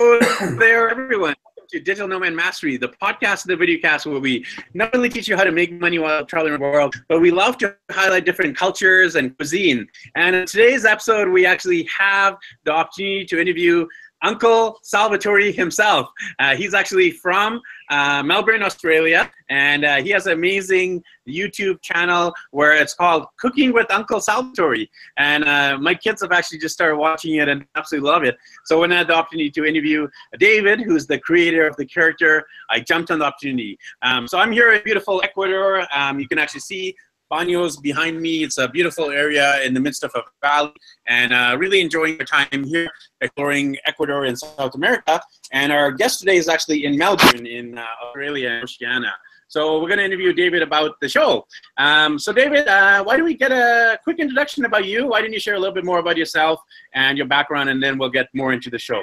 there, 0.58 0.88
everyone. 0.88 1.34
Welcome 1.44 1.68
to 1.68 1.78
Digital 1.78 2.08
Nomad 2.08 2.32
Mastery, 2.32 2.78
the 2.78 2.88
podcast, 2.88 3.44
and 3.44 3.50
the 3.50 3.56
video 3.56 3.78
cast, 3.82 4.06
where 4.06 4.18
we 4.18 4.46
not 4.72 4.94
only 4.94 5.10
teach 5.10 5.28
you 5.28 5.36
how 5.36 5.44
to 5.44 5.52
make 5.52 5.78
money 5.78 5.98
while 5.98 6.24
traveling 6.24 6.54
the 6.54 6.58
world, 6.58 6.94
but 7.06 7.20
we 7.20 7.30
love 7.30 7.58
to 7.58 7.76
highlight 7.90 8.24
different 8.24 8.56
cultures 8.56 9.16
and 9.16 9.36
cuisine. 9.36 9.86
And 10.14 10.34
in 10.34 10.46
today's 10.46 10.86
episode, 10.86 11.28
we 11.28 11.44
actually 11.44 11.86
have 11.98 12.38
the 12.64 12.72
opportunity 12.72 13.26
to 13.26 13.38
interview 13.38 13.86
Uncle 14.22 14.78
Salvatore 14.82 15.50
himself. 15.52 16.08
Uh, 16.38 16.54
he's 16.56 16.74
actually 16.74 17.10
from 17.10 17.60
uh, 17.90 18.22
Melbourne, 18.22 18.62
Australia, 18.62 19.30
and 19.48 19.84
uh, 19.84 19.96
he 19.96 20.10
has 20.10 20.26
an 20.26 20.34
amazing 20.34 21.02
YouTube 21.28 21.80
channel 21.82 22.32
where 22.50 22.72
it's 22.72 22.94
called 22.94 23.26
Cooking 23.38 23.72
with 23.72 23.90
Uncle 23.90 24.20
Salvatore. 24.20 24.86
And 25.16 25.44
uh, 25.44 25.78
my 25.78 25.94
kids 25.94 26.22
have 26.22 26.32
actually 26.32 26.58
just 26.58 26.74
started 26.74 26.96
watching 26.96 27.36
it 27.36 27.48
and 27.48 27.64
absolutely 27.76 28.08
love 28.08 28.24
it. 28.24 28.36
So 28.64 28.80
when 28.80 28.92
I 28.92 28.98
had 28.98 29.08
the 29.08 29.14
opportunity 29.14 29.50
to 29.50 29.64
interview 29.64 30.08
David, 30.38 30.80
who's 30.80 31.06
the 31.06 31.18
creator 31.18 31.66
of 31.66 31.76
the 31.76 31.86
character, 31.86 32.46
I 32.70 32.80
jumped 32.80 33.10
on 33.10 33.18
the 33.20 33.24
opportunity. 33.24 33.78
Um, 34.02 34.28
so 34.28 34.38
I'm 34.38 34.52
here 34.52 34.72
in 34.72 34.82
beautiful 34.84 35.20
Ecuador. 35.24 35.86
Um, 35.94 36.20
you 36.20 36.28
can 36.28 36.38
actually 36.38 36.60
see 36.60 36.94
Banos 37.30 37.76
behind 37.76 38.20
me. 38.20 38.42
It's 38.42 38.58
a 38.58 38.68
beautiful 38.68 39.10
area 39.10 39.62
in 39.62 39.72
the 39.72 39.80
midst 39.80 40.02
of 40.04 40.12
a 40.14 40.22
valley, 40.42 40.72
and 41.06 41.32
uh, 41.32 41.56
really 41.58 41.80
enjoying 41.80 42.18
our 42.18 42.26
time 42.26 42.64
here 42.64 42.90
exploring 43.20 43.76
Ecuador 43.86 44.24
and 44.24 44.38
South 44.38 44.74
America. 44.74 45.20
And 45.52 45.72
our 45.72 45.92
guest 45.92 46.20
today 46.20 46.36
is 46.36 46.48
actually 46.48 46.84
in 46.84 46.98
Melbourne, 46.98 47.46
in 47.46 47.78
uh, 47.78 47.84
Australia 48.04 48.50
and 48.50 48.64
Oceania. 48.64 49.14
So 49.48 49.80
we're 49.80 49.88
going 49.88 49.98
to 49.98 50.04
interview 50.04 50.32
David 50.32 50.62
about 50.62 50.92
the 51.00 51.08
show. 51.08 51.44
Um, 51.76 52.20
so 52.20 52.32
David, 52.32 52.68
uh, 52.68 53.02
why 53.02 53.16
don't 53.16 53.24
we 53.24 53.34
get 53.34 53.50
a 53.50 53.98
quick 54.04 54.20
introduction 54.20 54.64
about 54.64 54.84
you? 54.84 55.08
Why 55.08 55.22
don't 55.22 55.32
you 55.32 55.40
share 55.40 55.54
a 55.54 55.58
little 55.58 55.74
bit 55.74 55.84
more 55.84 55.98
about 55.98 56.16
yourself 56.16 56.60
and 56.94 57.18
your 57.18 57.26
background, 57.26 57.68
and 57.68 57.82
then 57.82 57.98
we'll 57.98 58.10
get 58.10 58.28
more 58.32 58.52
into 58.52 58.70
the 58.70 58.78
show. 58.78 59.02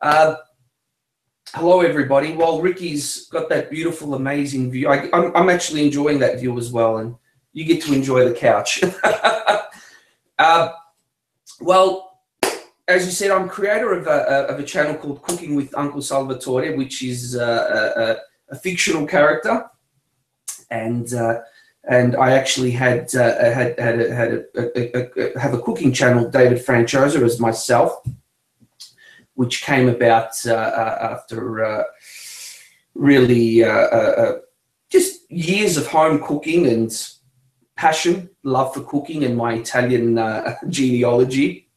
Uh, 0.00 0.34
hello, 1.54 1.80
everybody. 1.80 2.34
Well, 2.34 2.60
Ricky's 2.60 3.26
got 3.28 3.48
that 3.48 3.70
beautiful, 3.70 4.14
amazing 4.14 4.70
view. 4.70 4.88
I, 4.88 5.08
am 5.12 5.32
I'm 5.34 5.48
actually 5.48 5.84
enjoying 5.84 6.18
that 6.20 6.40
view 6.40 6.58
as 6.58 6.72
well, 6.72 6.98
and 6.98 7.14
you 7.52 7.64
get 7.64 7.82
to 7.82 7.94
enjoy 7.94 8.28
the 8.28 8.34
couch. 8.34 8.82
uh, 10.38 10.72
well, 11.60 12.20
as 12.88 13.04
you 13.06 13.12
said, 13.12 13.30
I'm 13.30 13.48
creator 13.48 13.92
of 13.92 14.06
a, 14.06 14.46
of 14.48 14.60
a 14.60 14.64
channel 14.64 14.94
called 14.94 15.22
Cooking 15.22 15.54
with 15.56 15.76
Uncle 15.76 16.02
Salvatore, 16.02 16.76
which 16.76 17.02
is 17.02 17.36
uh, 17.36 18.18
a, 18.50 18.54
a, 18.54 18.58
fictional 18.58 19.06
character, 19.06 19.68
and 20.70 21.12
uh, 21.14 21.40
and 21.88 22.16
I 22.16 22.32
actually 22.32 22.72
had 22.72 23.14
uh, 23.14 23.52
had 23.52 23.78
had, 23.78 24.00
a, 24.00 24.14
had 24.14 24.32
a, 24.54 25.34
a, 25.34 25.38
have 25.38 25.54
a 25.54 25.62
cooking 25.62 25.92
channel, 25.92 26.28
David 26.28 26.64
Franchosa, 26.64 27.22
as 27.22 27.40
myself 27.40 28.06
which 29.36 29.62
came 29.62 29.88
about 29.88 30.34
uh, 30.46 30.52
uh, 30.52 30.98
after 31.12 31.64
uh, 31.64 31.84
really 32.94 33.60
just 34.90 35.30
years 35.30 35.76
of 35.76 35.86
home 35.86 36.22
cooking 36.22 36.66
and 36.66 36.90
passion, 37.76 38.30
love 38.42 38.72
for 38.74 38.80
cooking, 38.80 39.24
and 39.24 39.36
my 39.36 39.54
Italian 39.54 40.18
genealogy. 40.68 41.68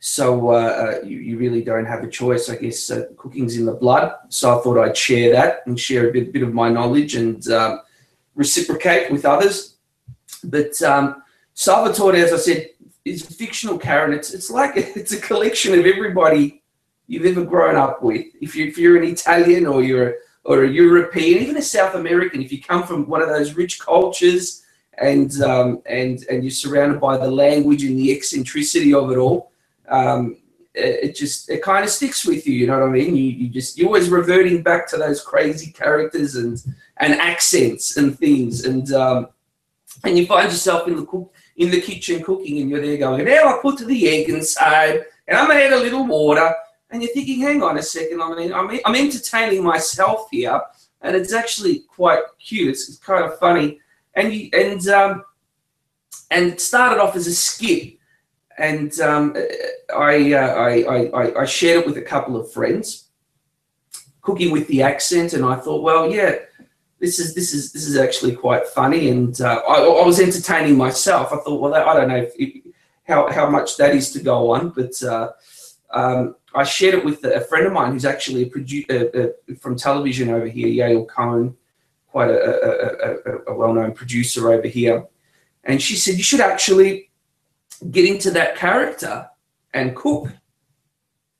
So 0.00 1.00
you, 1.02 1.18
you, 1.18 1.38
really 1.38 1.62
don't 1.62 1.86
have 1.86 2.04
a 2.04 2.08
choice. 2.08 2.50
I 2.50 2.56
guess 2.56 2.90
cooking's 3.16 3.56
in 3.56 3.64
the 3.64 3.72
blood. 3.72 4.14
So 4.28 4.58
I 4.58 4.62
thought 4.62 4.78
I'd 4.78 4.96
share 4.96 5.32
that 5.32 5.66
and 5.66 5.80
share 5.80 6.08
a 6.08 6.12
bit, 6.12 6.32
bit 6.32 6.42
of 6.42 6.52
my 6.52 6.68
knowledge 6.68 7.14
and 7.16 7.46
um, 7.48 7.80
reciprocate 8.34 9.10
with 9.10 9.24
others. 9.24 9.76
But 10.42 10.80
um, 10.82 11.22
Salvatore, 11.54 12.16
as 12.16 12.32
I 12.32 12.36
said, 12.36 12.70
is 13.04 13.24
fictional 13.24 13.78
Karen. 13.78 14.12
It's 14.12 14.32
it's 14.32 14.50
like 14.50 14.72
it's 14.76 15.12
a 15.12 15.20
collection 15.20 15.78
of 15.78 15.86
everybody 15.86 16.62
you've 17.06 17.26
ever 17.26 17.44
grown 17.44 17.76
up 17.76 18.02
with. 18.02 18.26
If 18.40 18.54
you 18.54 18.66
if 18.66 18.78
you're 18.78 18.96
an 18.96 19.04
Italian 19.04 19.66
or 19.66 19.82
you're 19.82 20.16
or 20.44 20.64
a 20.64 20.68
European, 20.68 21.42
even 21.42 21.56
a 21.56 21.62
South 21.62 21.94
American, 21.94 22.42
if 22.42 22.52
you 22.52 22.62
come 22.62 22.82
from 22.82 23.08
one 23.08 23.22
of 23.22 23.28
those 23.28 23.54
rich 23.54 23.80
cultures 23.80 24.64
and 24.98 25.40
um, 25.42 25.82
and 25.86 26.24
and 26.30 26.42
you're 26.44 26.50
surrounded 26.50 27.00
by 27.00 27.16
the 27.16 27.30
language 27.30 27.84
and 27.84 27.98
the 27.98 28.12
eccentricity 28.12 28.94
of 28.94 29.10
it 29.10 29.16
all, 29.16 29.52
um, 29.88 30.36
it, 30.74 31.10
it, 31.10 31.16
just 31.16 31.48
it 31.50 31.62
kind 31.62 31.84
of 31.84 31.90
sticks 31.90 32.26
with 32.26 32.46
you. 32.46 32.54
You 32.54 32.66
know 32.66 32.80
what 32.80 32.88
I 32.88 32.92
mean? 32.92 33.16
You 33.16 33.24
you 33.24 33.48
just 33.48 33.78
you're 33.78 33.86
always 33.86 34.08
reverting 34.08 34.62
back 34.62 34.88
to 34.88 34.96
those 34.96 35.22
crazy 35.22 35.72
characters 35.72 36.36
and 36.36 36.62
and 36.98 37.14
accents 37.14 37.96
and 37.96 38.18
things, 38.18 38.64
and 38.64 38.92
um, 38.92 39.28
and 40.04 40.18
you 40.18 40.26
find 40.26 40.50
yourself 40.50 40.88
in 40.88 40.96
the 40.96 41.06
cook 41.06 41.32
in 41.56 41.70
the 41.70 41.80
kitchen 41.80 42.22
cooking 42.22 42.60
and 42.60 42.70
you're 42.70 42.80
there 42.80 42.96
going, 42.96 43.24
now 43.24 43.48
I 43.48 43.58
put 43.62 43.78
the 43.78 44.08
egg 44.08 44.28
inside 44.28 45.04
and 45.26 45.38
I'm 45.38 45.46
going 45.46 45.58
to 45.58 45.64
add 45.64 45.72
a 45.72 45.80
little 45.80 46.06
water. 46.06 46.52
And 46.90 47.02
you're 47.02 47.12
thinking, 47.12 47.40
hang 47.40 47.62
on 47.62 47.78
a 47.78 47.82
second, 47.82 48.20
I 48.22 48.34
mean, 48.34 48.52
I'm, 48.52 48.70
I'm 48.84 48.94
entertaining 48.94 49.64
myself 49.64 50.28
here. 50.30 50.60
And 51.02 51.16
it's 51.16 51.32
actually 51.32 51.80
quite 51.80 52.20
cute. 52.38 52.70
It's, 52.70 52.88
it's 52.88 52.98
kind 52.98 53.24
of 53.24 53.38
funny. 53.38 53.80
And, 54.14 54.32
you, 54.32 54.48
and, 54.52 54.86
um, 54.88 55.24
and 56.30 56.52
it 56.52 56.60
started 56.60 57.00
off 57.00 57.16
as 57.16 57.26
a 57.26 57.34
skit. 57.34 57.98
And 58.58 58.98
um, 59.00 59.36
I, 59.94 60.32
uh, 60.32 60.54
I, 60.54 61.08
I, 61.12 61.40
I 61.40 61.44
shared 61.44 61.80
it 61.80 61.86
with 61.86 61.96
a 61.96 62.02
couple 62.02 62.36
of 62.36 62.52
friends, 62.52 63.08
cooking 64.22 64.52
with 64.52 64.68
the 64.68 64.82
accent. 64.82 65.32
And 65.32 65.44
I 65.44 65.56
thought, 65.56 65.82
well, 65.82 66.10
yeah, 66.10 66.36
this 67.04 67.18
is 67.18 67.34
this 67.34 67.52
is 67.52 67.72
this 67.72 67.86
is 67.86 67.96
actually 67.96 68.34
quite 68.34 68.66
funny, 68.66 69.10
and 69.10 69.38
uh, 69.40 69.60
I, 69.68 69.76
I, 69.82 70.06
was 70.06 70.20
entertaining 70.20 70.76
myself. 70.76 71.32
I 71.32 71.36
thought, 71.36 71.60
well, 71.60 71.72
that, 71.72 71.86
I 71.86 71.94
don't 71.94 72.08
know 72.08 72.26
if, 72.26 72.74
how 73.04 73.30
how 73.30 73.48
much 73.50 73.76
that 73.76 73.94
is 73.94 74.10
to 74.12 74.20
go 74.20 74.52
on, 74.52 74.70
but 74.70 75.00
uh, 75.02 75.32
um, 75.90 76.36
I 76.54 76.64
shared 76.64 76.94
it 76.94 77.04
with 77.04 77.22
a 77.24 77.42
friend 77.42 77.66
of 77.66 77.72
mine 77.72 77.92
who's 77.92 78.06
actually 78.06 78.44
a 78.44 78.46
producer 78.46 79.34
from 79.60 79.76
television 79.76 80.30
over 80.30 80.46
here, 80.46 80.68
Yael 80.68 81.06
Cohen, 81.06 81.56
quite 82.08 82.30
a, 82.30 82.40
a, 82.40 83.32
a, 83.32 83.52
a 83.52 83.54
well-known 83.54 83.92
producer 83.92 84.50
over 84.50 84.66
here, 84.66 85.04
and 85.64 85.82
she 85.82 85.96
said 85.96 86.16
you 86.16 86.22
should 86.22 86.40
actually 86.40 87.10
get 87.90 88.06
into 88.06 88.30
that 88.30 88.56
character 88.56 89.28
and 89.74 89.94
cook. 89.94 90.28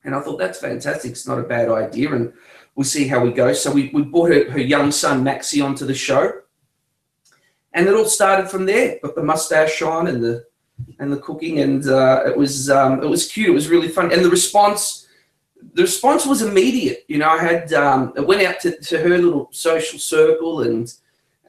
And 0.07 0.15
I 0.15 0.21
thought 0.21 0.39
that's 0.39 0.61
fantastic. 0.61 1.13
It's 1.13 1.27
not 1.27 1.39
a 1.39 1.45
bad 1.45 1.71
idea, 1.71 2.13
and 2.13 2.35
we'll 2.75 2.85
see 2.85 3.07
how 3.07 3.21
we 3.21 3.33
go. 3.33 3.53
So 3.53 3.71
we, 3.71 3.91
we 3.93 4.03
brought 4.03 4.31
her, 4.31 4.51
her 4.51 4.61
young 4.61 4.91
son 4.91 5.25
Maxi 5.25 5.65
onto 5.65 5.87
the 5.87 5.95
show, 5.95 6.41
and 7.73 7.87
it 7.87 7.95
all 7.95 8.07
started 8.07 8.49
from 8.49 8.67
there. 8.67 8.99
Got 9.03 9.15
the 9.15 9.23
mustache 9.23 9.83
on 9.83 10.07
and 10.07 10.23
the 10.23 10.45
and 10.99 11.13
the 11.13 11.19
cooking, 11.19 11.61
and 11.61 11.87
uh, 11.89 12.23
it 12.27 12.37
was 12.37 12.71
um, 12.71 13.03
it 13.03 13.07
was 13.07 13.31
cute. 13.31 13.49
It 13.49 13.53
was 13.53 13.69
really 13.69 13.89
fun, 13.89 14.13
and 14.13 14.25
the 14.25 14.31
response 14.31 15.05
the 15.73 15.83
response 15.83 16.27
was 16.27 16.43
immediate. 16.43 17.05
You 17.09 17.19
know, 17.19 17.29
I 17.29 17.39
had 17.39 17.73
um, 17.73 18.13
I 18.17 18.21
went 18.21 18.43
out 18.43 18.61
to, 18.61 18.79
to 18.79 18.99
her 18.99 19.19
little 19.19 19.49
social 19.53 19.99
circle, 19.99 20.63
and 20.63 20.93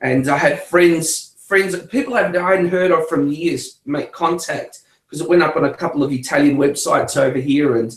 and 0.02 0.28
I 0.28 0.38
had 0.38 0.64
friends 0.64 1.36
friends 1.48 1.78
people 1.88 2.16
I 2.16 2.24
hadn't 2.24 2.70
heard 2.70 2.92
of 2.92 3.08
from 3.08 3.32
years 3.32 3.80
make 3.86 4.12
contact 4.12 4.82
because 5.06 5.22
it 5.22 5.30
went 5.30 5.44
up 5.44 5.56
on 5.56 5.66
a 5.66 5.74
couple 5.74 6.04
of 6.04 6.12
Italian 6.12 6.58
websites 6.58 7.18
over 7.18 7.38
here, 7.38 7.78
and 7.78 7.96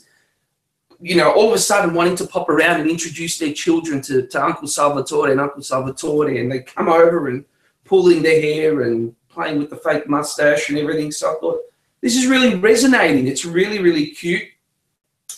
you 1.00 1.16
know, 1.16 1.32
all 1.32 1.48
of 1.48 1.54
a 1.54 1.58
sudden 1.58 1.94
wanting 1.94 2.16
to 2.16 2.26
pop 2.26 2.48
around 2.48 2.80
and 2.80 2.90
introduce 2.90 3.38
their 3.38 3.52
children 3.52 4.00
to, 4.02 4.26
to 4.26 4.44
Uncle 4.44 4.66
Salvatore 4.66 5.30
and 5.30 5.40
Uncle 5.40 5.62
Salvatore, 5.62 6.38
and 6.38 6.50
they 6.50 6.60
come 6.60 6.88
over 6.88 7.28
and 7.28 7.44
pulling 7.84 8.22
their 8.22 8.40
hair 8.40 8.82
and 8.82 9.14
playing 9.28 9.58
with 9.58 9.70
the 9.70 9.76
fake 9.76 10.08
mustache 10.08 10.68
and 10.68 10.78
everything. 10.78 11.12
So 11.12 11.30
I 11.30 11.40
thought, 11.40 11.60
this 12.00 12.16
is 12.16 12.26
really 12.26 12.54
resonating. 12.54 13.26
It's 13.26 13.44
really, 13.44 13.80
really 13.80 14.06
cute. 14.10 14.44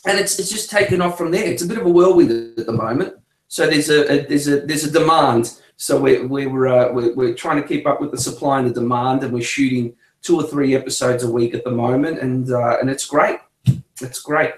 And 0.06 0.19
it's, 0.19 0.38
it's 0.38 0.50
just 0.50 0.70
taken 0.70 1.03
off 1.03 1.19
from 1.19 1.31
there. 1.31 1.44
It's 1.44 1.62
a 1.62 1.66
bit 1.66 1.78
of 1.78 1.87
a 1.87 1.91
whirlwind 1.91 2.59
at 2.59 2.66
the 2.66 2.72
moment. 2.72 3.15
So 3.49 3.66
there's 3.66 3.91
a, 3.91 4.10
a 4.10 4.26
there's 4.26 4.47
a 4.47 4.60
there's 4.60 4.84
a 4.84 4.91
demand. 4.91 5.60
So 5.76 6.00
we're 6.00 6.26
we're, 6.26 6.69
uh, 6.69 6.93
we're 6.93 7.15
we're 7.15 7.34
trying 7.34 7.60
to 7.60 7.66
keep 7.66 7.87
up 7.87 8.00
with 8.00 8.12
the 8.12 8.19
supply 8.19 8.60
and 8.60 8.70
the 8.70 8.72
demand, 8.72 9.25
and 9.25 9.32
we're 9.32 9.43
shooting 9.43 9.97
two 10.22 10.37
or 10.37 10.44
three 10.44 10.76
episodes 10.76 11.25
a 11.25 11.31
week 11.31 11.53
at 11.53 11.65
the 11.65 11.70
moment, 11.70 12.20
and 12.20 12.50
uh, 12.50 12.78
and 12.81 12.88
it's 12.88 13.04
great. 13.04 13.41
It's 14.00 14.20
great. 14.20 14.52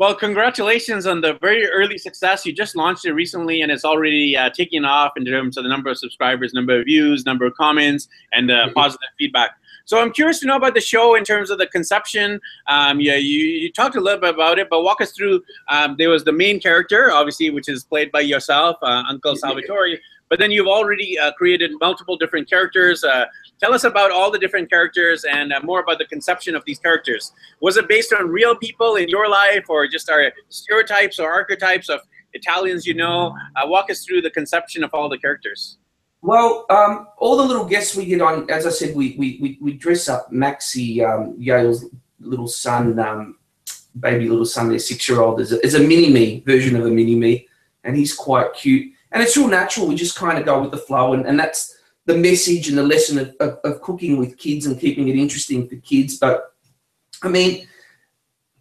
Well, 0.00 0.14
congratulations 0.14 1.06
on 1.06 1.20
the 1.20 1.34
very 1.42 1.66
early 1.66 1.98
success. 1.98 2.46
You 2.46 2.54
just 2.54 2.74
launched 2.74 3.04
it 3.04 3.12
recently, 3.12 3.60
and 3.60 3.70
it's 3.70 3.84
already 3.84 4.34
uh, 4.34 4.48
taking 4.48 4.82
off 4.82 5.12
in 5.14 5.26
terms 5.26 5.58
of 5.58 5.64
the 5.64 5.68
number 5.68 5.90
of 5.90 5.98
subscribers, 5.98 6.54
number 6.54 6.80
of 6.80 6.86
views, 6.86 7.26
number 7.26 7.44
of 7.44 7.52
comments, 7.52 8.08
and 8.32 8.50
uh, 8.50 8.54
mm-hmm. 8.54 8.72
positive 8.72 9.10
feedback. 9.18 9.50
So 9.84 10.00
I'm 10.00 10.10
curious 10.10 10.40
to 10.40 10.46
know 10.46 10.56
about 10.56 10.72
the 10.72 10.80
show 10.80 11.16
in 11.16 11.24
terms 11.24 11.50
of 11.50 11.58
the 11.58 11.66
conception. 11.66 12.40
Um, 12.66 12.98
yeah, 12.98 13.16
you, 13.16 13.44
you 13.44 13.70
talked 13.70 13.94
a 13.94 14.00
little 14.00 14.18
bit 14.18 14.34
about 14.34 14.58
it, 14.58 14.70
but 14.70 14.80
walk 14.84 15.02
us 15.02 15.12
through. 15.12 15.42
Um, 15.68 15.96
there 15.98 16.08
was 16.08 16.24
the 16.24 16.32
main 16.32 16.60
character, 16.60 17.10
obviously, 17.12 17.50
which 17.50 17.68
is 17.68 17.84
played 17.84 18.10
by 18.10 18.20
yourself, 18.20 18.76
uh, 18.80 19.02
Uncle 19.06 19.36
Salvatore. 19.36 19.98
But 20.30 20.38
then 20.38 20.50
you've 20.50 20.68
already 20.68 21.18
uh, 21.18 21.32
created 21.32 21.72
multiple 21.78 22.16
different 22.16 22.48
characters. 22.48 23.04
Uh, 23.04 23.26
tell 23.60 23.74
us 23.74 23.84
about 23.84 24.10
all 24.10 24.30
the 24.30 24.38
different 24.38 24.70
characters 24.70 25.24
and 25.24 25.52
uh, 25.52 25.60
more 25.62 25.80
about 25.80 25.98
the 25.98 26.06
conception 26.06 26.54
of 26.54 26.64
these 26.64 26.78
characters. 26.78 27.32
Was 27.60 27.76
it 27.76 27.88
based 27.88 28.12
on 28.12 28.28
real 28.28 28.56
people 28.56 28.96
in 28.96 29.08
your 29.08 29.28
life 29.28 29.66
or 29.68 29.86
just 29.86 30.10
our 30.10 30.32
stereotypes 30.48 31.18
or 31.18 31.30
archetypes 31.30 31.88
of 31.88 32.00
Italians 32.32 32.86
you 32.86 32.94
know? 32.94 33.34
Uh, 33.56 33.66
walk 33.66 33.90
us 33.90 34.04
through 34.04 34.22
the 34.22 34.30
conception 34.30 34.82
of 34.82 34.90
all 34.94 35.08
the 35.08 35.18
characters. 35.18 35.78
Well, 36.22 36.66
um, 36.68 37.08
all 37.16 37.36
the 37.36 37.44
little 37.44 37.64
guests 37.64 37.96
we 37.96 38.04
get 38.04 38.20
on, 38.20 38.50
as 38.50 38.66
I 38.66 38.70
said, 38.70 38.94
we 38.94 39.16
we, 39.18 39.38
we, 39.40 39.58
we 39.60 39.72
dress 39.72 40.08
up 40.08 40.30
Maxi, 40.30 41.02
um, 41.02 41.34
Yael's 41.38 41.86
little 42.20 42.48
son, 42.48 42.98
um, 42.98 43.38
baby 43.98 44.28
little 44.28 44.44
son, 44.44 44.68
their 44.68 44.78
six 44.78 45.08
year 45.08 45.20
old, 45.20 45.40
is 45.40 45.52
a, 45.52 45.82
a 45.82 45.86
mini 45.86 46.10
me 46.10 46.42
version 46.46 46.76
of 46.76 46.84
a 46.84 46.90
mini 46.90 47.14
me, 47.14 47.48
and 47.84 47.96
he's 47.96 48.14
quite 48.14 48.52
cute. 48.52 48.92
And 49.12 49.22
it's 49.22 49.36
real 49.36 49.48
natural. 49.48 49.86
We 49.86 49.94
just 49.94 50.14
kind 50.14 50.38
of 50.38 50.44
go 50.44 50.60
with 50.60 50.72
the 50.72 50.76
flow, 50.76 51.14
and, 51.14 51.26
and 51.26 51.40
that's 51.40 51.78
the 52.10 52.18
message 52.18 52.68
and 52.68 52.76
the 52.76 52.82
lesson 52.82 53.18
of, 53.18 53.34
of, 53.40 53.58
of 53.64 53.82
cooking 53.82 54.18
with 54.18 54.38
kids 54.38 54.66
and 54.66 54.80
keeping 54.80 55.08
it 55.08 55.16
interesting 55.16 55.68
for 55.68 55.76
kids. 55.76 56.18
But 56.18 56.54
I 57.22 57.28
mean, 57.28 57.66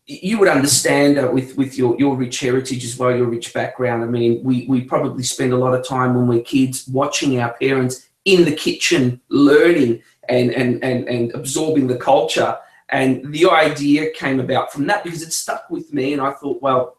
you 0.06 0.40
would 0.40 0.48
understand 0.48 1.18
uh, 1.18 1.30
with 1.32 1.58
with 1.58 1.78
your 1.78 1.98
your 2.00 2.16
rich 2.16 2.40
heritage 2.40 2.84
as 2.84 2.98
well, 2.98 3.16
your 3.16 3.28
rich 3.28 3.54
background. 3.54 4.04
I 4.04 4.08
mean, 4.08 4.44
we 4.44 4.66
we 4.68 4.82
probably 4.82 5.24
spend 5.24 5.54
a 5.54 5.58
lot 5.58 5.74
of 5.74 5.88
time 5.88 6.16
when 6.16 6.28
we're 6.28 6.42
kids 6.44 6.88
watching 6.88 7.40
our 7.40 7.54
parents 7.54 8.10
in 8.26 8.46
the 8.46 8.56
kitchen, 8.56 9.22
learning 9.30 10.02
and 10.28 10.52
and 10.52 10.84
and 10.84 11.08
and 11.08 11.34
absorbing 11.34 11.88
the 11.88 11.98
culture. 11.98 12.58
And 12.92 13.32
the 13.32 13.48
idea 13.52 14.10
came 14.12 14.40
about 14.40 14.74
from 14.74 14.88
that 14.88 15.04
because 15.04 15.22
it 15.22 15.32
stuck 15.32 15.70
with 15.70 15.94
me, 15.94 16.14
and 16.14 16.22
I 16.22 16.32
thought, 16.32 16.60
well, 16.62 16.98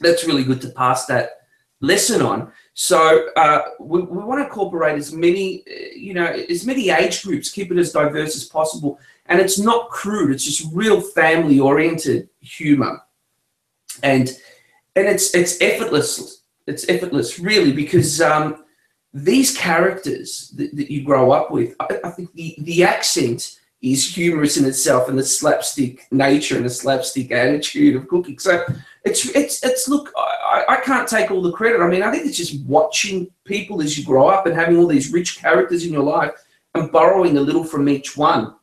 that's 0.00 0.24
really 0.24 0.44
good 0.44 0.60
to 0.62 0.70
pass 0.70 1.06
that 1.06 1.39
lesson 1.80 2.22
on. 2.22 2.52
So 2.74 3.28
uh, 3.36 3.60
we, 3.78 4.02
we 4.02 4.18
want 4.18 4.40
to 4.40 4.44
incorporate 4.44 4.96
as 4.96 5.12
many, 5.12 5.64
you 5.94 6.14
know, 6.14 6.26
as 6.26 6.64
many 6.64 6.90
age 6.90 7.22
groups, 7.22 7.50
keep 7.50 7.70
it 7.72 7.78
as 7.78 7.92
diverse 7.92 8.36
as 8.36 8.44
possible, 8.44 8.98
and 9.26 9.40
it's 9.40 9.58
not 9.58 9.90
crude. 9.90 10.30
It's 10.30 10.44
just 10.44 10.72
real 10.72 11.00
family-oriented 11.00 12.28
humor, 12.40 13.00
and 14.02 14.30
and 14.96 15.06
it's 15.06 15.34
it's 15.34 15.60
effortless. 15.60 16.42
It's 16.66 16.88
effortless, 16.88 17.38
really, 17.38 17.72
because 17.72 18.20
um, 18.20 18.64
these 19.12 19.56
characters 19.56 20.50
that, 20.56 20.74
that, 20.76 20.90
you 20.90 21.02
grow 21.02 21.32
up 21.32 21.50
with, 21.50 21.74
I, 21.80 21.98
I, 22.04 22.10
think 22.10 22.32
the 22.32 22.54
the 22.60 22.84
accent 22.84 23.58
is 23.82 24.14
humorous 24.14 24.56
in 24.56 24.64
itself, 24.64 25.08
and 25.08 25.18
the 25.18 25.24
slapstick 25.24 26.06
nature 26.12 26.56
and 26.56 26.64
the 26.64 26.70
slapstick 26.70 27.32
attitude 27.32 27.96
of 27.96 28.08
cooking. 28.08 28.38
So 28.38 28.64
it's 29.04 29.26
it's 29.34 29.64
it's 29.64 29.88
look. 29.88 30.12
I, 30.76 30.80
can't 30.80 31.08
take 31.08 31.30
all 31.30 31.42
the 31.42 31.52
credit. 31.52 31.80
I 31.80 31.88
mean, 31.88 32.02
I 32.02 32.10
think 32.10 32.26
it's 32.26 32.36
just 32.36 32.64
watching 32.64 33.30
people 33.44 33.82
as 33.82 33.98
you 33.98 34.04
grow 34.04 34.28
up 34.28 34.46
and 34.46 34.54
having 34.54 34.76
all 34.78 34.86
these 34.86 35.12
rich 35.12 35.38
characters 35.38 35.84
in 35.84 35.92
your 35.92 36.02
life 36.02 36.32
and 36.74 36.90
borrowing 36.92 37.36
a 37.36 37.40
little 37.40 37.64
from 37.64 37.88
each 37.88 38.16
one 38.16 38.54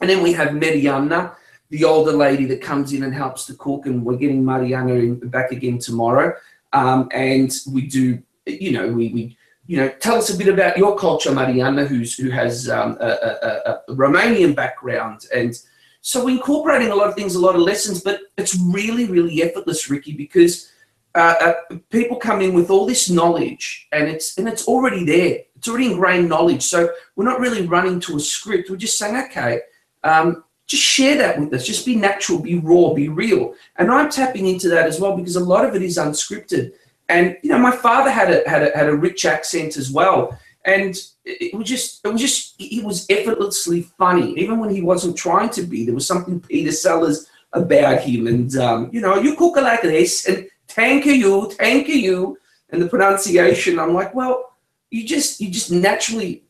and 0.00 0.08
then 0.08 0.22
we 0.22 0.32
have 0.32 0.54
Mariana, 0.54 1.36
the 1.68 1.84
older 1.84 2.12
lady 2.12 2.46
that 2.46 2.62
comes 2.62 2.92
in 2.92 3.02
and 3.02 3.14
helps 3.14 3.46
to 3.46 3.54
cook, 3.54 3.86
and 3.86 4.04
we're 4.04 4.16
getting 4.16 4.44
Mariana 4.44 4.94
in, 4.94 5.28
back 5.28 5.52
again 5.52 5.78
tomorrow. 5.78 6.34
Um, 6.72 7.08
and 7.12 7.52
we 7.70 7.86
do, 7.86 8.22
you 8.46 8.72
know, 8.72 8.88
we, 8.88 9.08
we, 9.08 9.36
you 9.66 9.76
know, 9.76 9.88
tell 10.00 10.16
us 10.16 10.34
a 10.34 10.38
bit 10.38 10.48
about 10.48 10.78
your 10.78 10.96
culture, 10.96 11.32
Mariana, 11.32 11.84
who's 11.84 12.16
who 12.16 12.30
has 12.30 12.68
um, 12.68 12.96
a, 13.00 13.06
a, 13.06 13.70
a, 13.88 13.94
Romanian 13.94 14.54
background, 14.54 15.26
and 15.34 15.54
so 16.00 16.24
we're 16.24 16.36
incorporating 16.36 16.90
a 16.90 16.94
lot 16.94 17.08
of 17.08 17.14
things, 17.14 17.34
a 17.34 17.40
lot 17.40 17.54
of 17.54 17.60
lessons, 17.60 18.00
but 18.00 18.20
it's 18.38 18.58
really, 18.58 19.04
really 19.04 19.42
effortless, 19.42 19.90
Ricky, 19.90 20.12
because 20.12 20.72
uh, 21.14 21.54
uh, 21.70 21.76
people 21.90 22.16
come 22.16 22.40
in 22.40 22.54
with 22.54 22.70
all 22.70 22.86
this 22.86 23.10
knowledge, 23.10 23.88
and 23.92 24.08
it's 24.08 24.38
and 24.38 24.48
it's 24.48 24.66
already 24.68 25.04
there. 25.04 25.40
It's 25.56 25.68
already 25.68 25.90
ingrained 25.90 26.28
knowledge. 26.28 26.62
So 26.62 26.90
we're 27.16 27.24
not 27.24 27.40
really 27.40 27.66
running 27.66 28.00
to 28.00 28.16
a 28.16 28.20
script. 28.20 28.70
We're 28.70 28.76
just 28.76 28.98
saying, 28.98 29.16
okay, 29.16 29.60
um, 30.04 30.44
just 30.66 30.82
share 30.82 31.18
that 31.18 31.38
with 31.38 31.52
us. 31.52 31.66
Just 31.66 31.84
be 31.84 31.96
natural, 31.96 32.38
be 32.38 32.58
raw, 32.58 32.94
be 32.94 33.08
real. 33.08 33.54
And 33.76 33.90
I'm 33.90 34.08
tapping 34.08 34.46
into 34.46 34.68
that 34.68 34.86
as 34.86 35.00
well 35.00 35.16
because 35.16 35.36
a 35.36 35.44
lot 35.44 35.64
of 35.64 35.74
it 35.74 35.82
is 35.82 35.98
unscripted. 35.98 36.72
And 37.08 37.36
you 37.42 37.50
know, 37.50 37.58
my 37.58 37.72
father 37.72 38.10
had 38.10 38.30
a 38.30 38.48
had 38.48 38.62
a 38.62 38.76
had 38.76 38.88
a 38.88 38.96
rich 38.96 39.24
accent 39.24 39.76
as 39.76 39.90
well, 39.90 40.38
and 40.64 40.94
it 41.24 41.52
was 41.54 41.68
just 41.68 42.04
it 42.04 42.08
was 42.08 42.20
just 42.20 42.54
he 42.56 42.82
was 42.82 43.04
effortlessly 43.10 43.82
funny, 43.98 44.32
even 44.38 44.60
when 44.60 44.70
he 44.70 44.80
wasn't 44.80 45.16
trying 45.16 45.50
to 45.50 45.62
be. 45.62 45.84
There 45.84 45.94
was 45.94 46.06
something 46.06 46.38
Peter 46.40 46.70
Sellers 46.70 47.28
about 47.52 48.02
him, 48.02 48.28
and 48.28 48.56
um, 48.56 48.90
you 48.92 49.00
know, 49.00 49.16
you 49.16 49.34
cook 49.34 49.56
like 49.56 49.82
this, 49.82 50.26
and 50.28 50.48
thank 50.70 51.06
you, 51.06 51.50
thank 51.52 51.88
you, 51.88 52.38
and 52.70 52.80
the 52.80 52.88
pronunciation. 52.88 53.78
I'm 53.78 53.94
like, 53.94 54.14
well, 54.14 54.52
you 54.90 55.06
just 55.06 55.40
you 55.40 55.50
just 55.50 55.70
naturally 55.70 56.44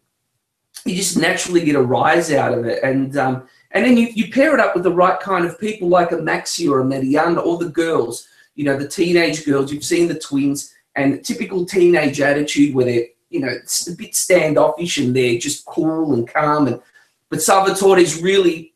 you 0.84 0.96
just 0.96 1.16
naturally 1.16 1.64
get 1.64 1.76
a 1.76 1.82
rise 1.82 2.32
out 2.32 2.56
of 2.56 2.64
it. 2.64 2.82
And 2.82 3.16
um, 3.16 3.46
and 3.72 3.84
then 3.84 3.96
you, 3.96 4.08
you 4.14 4.32
pair 4.32 4.54
it 4.54 4.60
up 4.60 4.74
with 4.74 4.84
the 4.84 4.92
right 4.92 5.18
kind 5.20 5.44
of 5.44 5.58
people 5.60 5.88
like 5.88 6.12
a 6.12 6.16
Maxi 6.16 6.70
or 6.70 6.80
a 6.80 6.84
Mariana 6.84 7.40
or 7.40 7.58
the 7.58 7.68
girls, 7.68 8.26
you 8.54 8.64
know, 8.64 8.76
the 8.76 8.88
teenage 8.88 9.44
girls. 9.44 9.72
You've 9.72 9.84
seen 9.84 10.08
the 10.08 10.18
twins 10.18 10.74
and 10.96 11.24
typical 11.24 11.64
teenage 11.64 12.20
attitude 12.20 12.74
where 12.74 12.86
they're, 12.86 13.06
you 13.28 13.40
know, 13.40 13.48
it's 13.48 13.86
a 13.88 13.94
bit 13.94 14.16
standoffish 14.16 14.98
and 14.98 15.14
they're 15.14 15.38
just 15.38 15.64
cool 15.66 16.14
and 16.14 16.28
calm. 16.28 16.66
And 16.66 16.80
but 17.28 17.42
Salvatore 17.42 17.98
is 17.98 18.20
really 18.20 18.69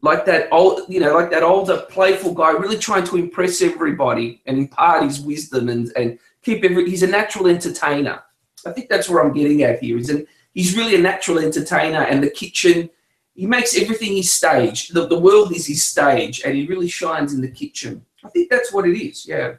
like 0.00 0.24
that 0.26 0.48
old, 0.52 0.82
you 0.88 1.00
know, 1.00 1.14
like 1.14 1.30
that 1.30 1.42
older, 1.42 1.84
playful 1.88 2.32
guy, 2.32 2.52
really 2.52 2.78
trying 2.78 3.04
to 3.04 3.16
impress 3.16 3.62
everybody 3.62 4.40
and 4.46 4.58
impart 4.58 5.02
his 5.02 5.20
wisdom 5.20 5.68
and 5.68 5.92
and 5.96 6.18
keep 6.42 6.64
every. 6.64 6.88
He's 6.88 7.02
a 7.02 7.06
natural 7.06 7.48
entertainer. 7.48 8.22
I 8.66 8.72
think 8.72 8.88
that's 8.88 9.08
where 9.08 9.22
I'm 9.22 9.32
getting 9.32 9.62
at 9.62 9.82
here. 9.82 9.98
Is 9.98 10.10
an 10.10 10.26
he's 10.54 10.76
really 10.76 10.94
a 10.94 11.00
natural 11.00 11.38
entertainer, 11.38 12.02
and 12.02 12.22
the 12.22 12.30
kitchen, 12.30 12.90
he 13.34 13.46
makes 13.46 13.76
everything 13.76 14.16
his 14.16 14.32
stage. 14.32 14.88
The, 14.88 15.06
the 15.06 15.18
world 15.18 15.54
is 15.54 15.66
his 15.66 15.84
stage, 15.84 16.42
and 16.44 16.54
he 16.56 16.66
really 16.66 16.88
shines 16.88 17.34
in 17.34 17.40
the 17.40 17.50
kitchen. 17.50 18.04
I 18.24 18.28
think 18.28 18.50
that's 18.50 18.72
what 18.72 18.86
it 18.88 18.96
is. 19.00 19.26
Yeah. 19.26 19.54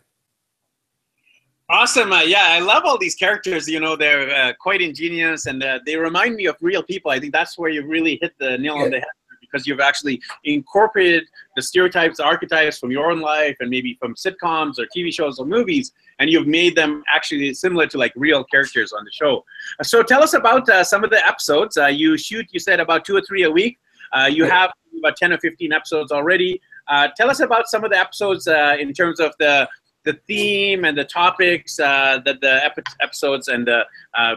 Awesome. 1.72 2.12
Uh, 2.12 2.22
yeah, 2.22 2.48
I 2.48 2.60
love 2.60 2.84
all 2.84 2.98
these 2.98 3.14
characters. 3.14 3.70
You 3.70 3.80
know, 3.80 3.96
they're 3.96 4.34
uh, 4.34 4.54
quite 4.60 4.82
ingenious 4.82 5.46
and 5.46 5.64
uh, 5.64 5.80
they 5.86 5.98
remind 5.98 6.36
me 6.36 6.48
of 6.48 6.56
real 6.62 6.82
people. 6.82 7.12
I 7.12 7.20
think 7.20 7.32
that's 7.32 7.60
where 7.60 7.70
you 7.70 7.86
really 7.86 8.18
hit 8.20 8.34
the 8.40 8.58
nail 8.58 8.78
yeah. 8.78 8.84
on 8.86 8.90
the 8.90 9.00
head 9.02 9.19
because 9.50 9.68
you've 9.68 9.80
actually 9.80 10.22
incorporated 10.44 11.24
the 11.56 11.62
stereotypes, 11.62 12.20
archetypes 12.20 12.78
from 12.78 12.92
your 12.92 13.12
own 13.12 13.20
life 13.20 13.56
and 13.60 13.70
maybe 13.70 13.98
from 14.00 14.16
sitcoms 14.16 14.80
or 14.80 14.86
TV 14.96 15.14
shows 15.14 15.40
or 15.40 15.46
movies, 15.46 15.92
and 16.20 16.30
you've 16.30 16.48
made 16.48 16.76
them 16.76 17.04
actually 17.14 17.54
similar 17.54 17.88
to 17.88 17.98
like 17.98 18.14
real 18.16 18.44
characters 18.44 18.94
on 18.94 19.04
the 19.04 19.12
show. 19.12 19.44
Uh, 19.80 19.84
so 19.84 20.04
tell 20.04 20.24
us 20.24 20.34
about 20.34 20.68
uh, 20.70 20.84
some 20.84 21.04
of 21.04 21.10
the 21.10 21.26
episodes. 21.28 21.78
Uh, 21.78 21.88
you 21.88 22.18
shoot, 22.18 22.46
you 22.52 22.60
said 22.60 22.80
about 22.80 23.06
two 23.06 23.16
or 23.16 23.22
three 23.22 23.44
a 23.44 23.52
week. 23.52 23.78
Uh, 24.12 24.26
you 24.26 24.46
have 24.46 24.72
about 24.98 25.16
10 25.18 25.34
or 25.34 25.38
15 25.38 25.72
episodes 25.72 26.12
already. 26.12 26.60
Uh, 26.88 27.08
tell 27.16 27.30
us 27.30 27.40
about 27.40 27.68
some 27.68 27.84
of 27.84 27.92
the 27.92 27.98
episodes 27.98 28.48
uh, 28.48 28.76
in 28.80 28.94
terms 28.94 29.20
of 29.20 29.34
the 29.40 29.68
the 30.06 30.14
theme 30.28 30.86
and 30.86 30.98
the 30.98 31.04
topics 31.04 31.76
that 31.76 32.24
the 32.24 32.72
episodes 33.02 33.50
and 33.50 33.68
the 33.68 33.86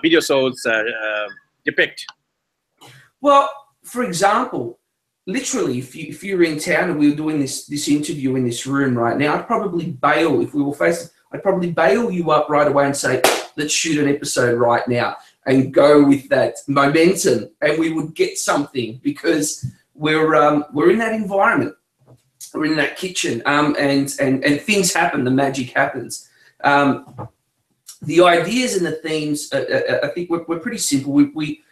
video 0.03 0.21
shows 0.21 0.61
depict. 1.65 2.05
Well, 3.21 3.49
for 3.85 4.03
example, 4.03 4.81
literally, 5.27 5.79
if 5.79 5.95
you 5.95 6.07
if 6.09 6.23
you 6.23 6.37
were 6.37 6.45
in 6.45 6.59
town 6.59 6.91
and 6.91 6.99
we 6.99 7.11
were 7.11 7.17
doing 7.17 7.41
this 7.41 7.67
this 7.67 7.89
interview 7.89 8.37
in 8.37 8.45
this 8.45 8.67
room 8.67 8.97
right 8.97 9.17
now, 9.17 9.35
I'd 9.35 9.47
probably 9.47 9.87
bail 9.87 10.41
if 10.41 10.55
we 10.55 10.63
were 10.63 10.75
facing. 10.75 11.09
I'd 11.33 11.43
probably 11.43 11.71
bail 11.71 12.11
you 12.11 12.31
up 12.31 12.51
right 12.51 12.69
away 12.69 12.85
and 12.85 12.97
say, 12.97 13.23
let's 13.57 13.73
shoot 13.73 13.99
an 13.99 14.15
episode 14.15 14.59
right 14.59 14.87
now 14.87 15.17
and 15.47 15.73
go 15.73 16.05
with 16.05 16.29
that 16.29 16.57
momentum, 16.69 17.51
and 17.61 17.79
we 17.79 17.93
would 17.93 18.15
get 18.15 18.39
something 18.39 19.01
because 19.03 19.67
we're 19.95 20.35
um, 20.35 20.65
we're 20.73 20.91
in 20.91 20.99
that 20.99 21.15
environment, 21.15 21.75
we're 22.55 22.67
in 22.67 22.77
that 22.77 22.97
kitchen, 22.97 23.43
um, 23.47 23.77
and 23.79 24.15
and 24.21 24.45
and 24.45 24.61
things 24.61 24.93
happen. 24.93 25.25
The 25.25 25.31
magic 25.31 25.71
happens. 25.71 26.29
Um, 26.65 27.29
the 28.03 28.23
ideas 28.23 28.77
and 28.77 28.85
the 28.85 28.93
themes, 28.93 29.53
uh, 29.53 29.59
uh, 29.59 29.93
uh 29.93 30.07
I 30.07 30.09
think, 30.09 30.29
we're, 30.29 30.45
we're 30.49 30.59
pretty 30.59 30.79
simple. 30.79 31.13
We, 31.13 31.27
we 31.27 31.63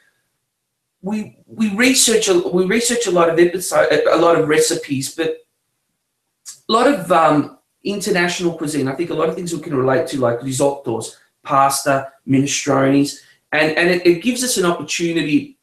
we 1.03 1.39
we 1.47 1.75
research 1.75 2.29
a, 2.29 2.39
we 2.39 2.65
research 2.67 3.07
a 3.07 3.11
lot 3.11 3.29
of 3.29 3.39
episode, 3.39 3.89
a 4.11 4.17
lot 4.17 4.39
of 4.39 4.49
recipes, 4.49 5.15
but 5.15 5.37
a 6.69 6.73
lot 6.73 6.87
of 6.87 7.11
um, 7.11 7.59
international 7.85 8.57
cuisine. 8.57 8.89
I 8.89 8.95
think 8.95 9.11
a 9.11 9.15
lot 9.15 9.29
of 9.29 9.35
things 9.35 9.53
we 9.53 9.61
can 9.61 9.75
relate 9.75 10.07
to, 10.09 10.19
like 10.19 10.41
risottos, 10.41 11.17
pasta, 11.43 12.13
minestrones, 12.29 13.21
and 13.53 13.77
and 13.77 13.89
it, 13.89 14.07
it 14.07 14.23
gives 14.23 14.45
us 14.45 14.57
an 14.59 14.67
opportunity 14.67 15.59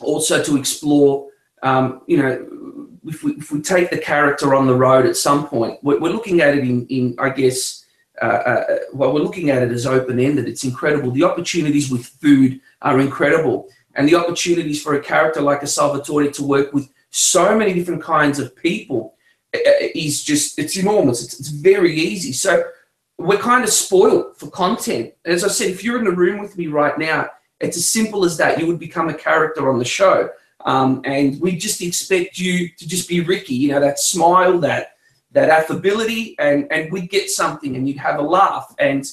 also 0.00 0.42
to 0.42 0.56
explore. 0.56 1.28
Um, 1.62 2.02
you 2.06 2.16
know, 2.16 2.92
if 3.04 3.22
we, 3.22 3.32
if 3.34 3.52
we 3.52 3.60
take 3.60 3.90
the 3.90 3.98
character 3.98 4.54
on 4.54 4.66
the 4.66 4.74
road 4.74 5.06
at 5.06 5.16
some 5.16 5.46
point, 5.46 5.78
we're, 5.82 6.00
we're 6.00 6.12
looking 6.12 6.40
at 6.40 6.56
it 6.56 6.64
in, 6.64 6.86
in 6.88 7.14
I 7.20 7.30
guess, 7.30 7.84
uh, 8.20 8.24
uh, 8.24 8.78
well, 8.92 9.12
we're 9.12 9.20
looking 9.20 9.50
at 9.50 9.62
it 9.62 9.70
as 9.70 9.86
open 9.86 10.18
ended. 10.18 10.48
It's 10.48 10.64
incredible. 10.64 11.12
The 11.12 11.22
opportunities 11.22 11.88
with 11.88 12.06
food 12.06 12.60
are 12.80 12.98
incredible 12.98 13.68
and 13.94 14.08
the 14.08 14.14
opportunities 14.14 14.82
for 14.82 14.94
a 14.94 15.02
character 15.02 15.40
like 15.40 15.62
a 15.62 15.66
Salvatore 15.66 16.30
to 16.30 16.42
work 16.42 16.72
with 16.72 16.88
so 17.10 17.56
many 17.56 17.74
different 17.74 18.02
kinds 18.02 18.38
of 18.38 18.56
people 18.56 19.14
uh, 19.54 19.58
uh, 19.58 19.88
is 19.94 20.24
just 20.24 20.58
it's 20.58 20.76
enormous. 20.76 21.22
It's, 21.22 21.38
it's 21.38 21.48
very 21.48 21.94
easy. 21.94 22.32
So 22.32 22.64
we're 23.18 23.38
kind 23.38 23.64
of 23.64 23.70
spoiled 23.70 24.36
for 24.36 24.50
content. 24.50 25.12
As 25.24 25.44
I 25.44 25.48
said, 25.48 25.68
if 25.68 25.84
you're 25.84 25.98
in 25.98 26.04
the 26.04 26.10
room 26.12 26.40
with 26.40 26.56
me 26.56 26.66
right 26.66 26.96
now, 26.98 27.28
it's 27.60 27.76
as 27.76 27.88
simple 27.88 28.24
as 28.24 28.36
that. 28.38 28.58
You 28.58 28.66
would 28.66 28.78
become 28.78 29.08
a 29.08 29.14
character 29.14 29.70
on 29.70 29.78
the 29.78 29.84
show. 29.84 30.30
Um, 30.64 31.02
and 31.04 31.40
we 31.40 31.56
just 31.56 31.80
expect 31.80 32.38
you 32.38 32.68
to 32.68 32.88
just 32.88 33.08
be 33.08 33.20
Ricky, 33.20 33.54
you 33.54 33.72
know, 33.72 33.80
that 33.80 33.98
smile, 33.98 34.58
that 34.60 34.92
that 35.32 35.48
affability, 35.48 36.36
and 36.38 36.70
and 36.70 36.92
we'd 36.92 37.10
get 37.10 37.30
something, 37.30 37.74
and 37.76 37.88
you'd 37.88 37.98
have 37.98 38.18
a 38.18 38.22
laugh, 38.22 38.74
and 38.78 39.10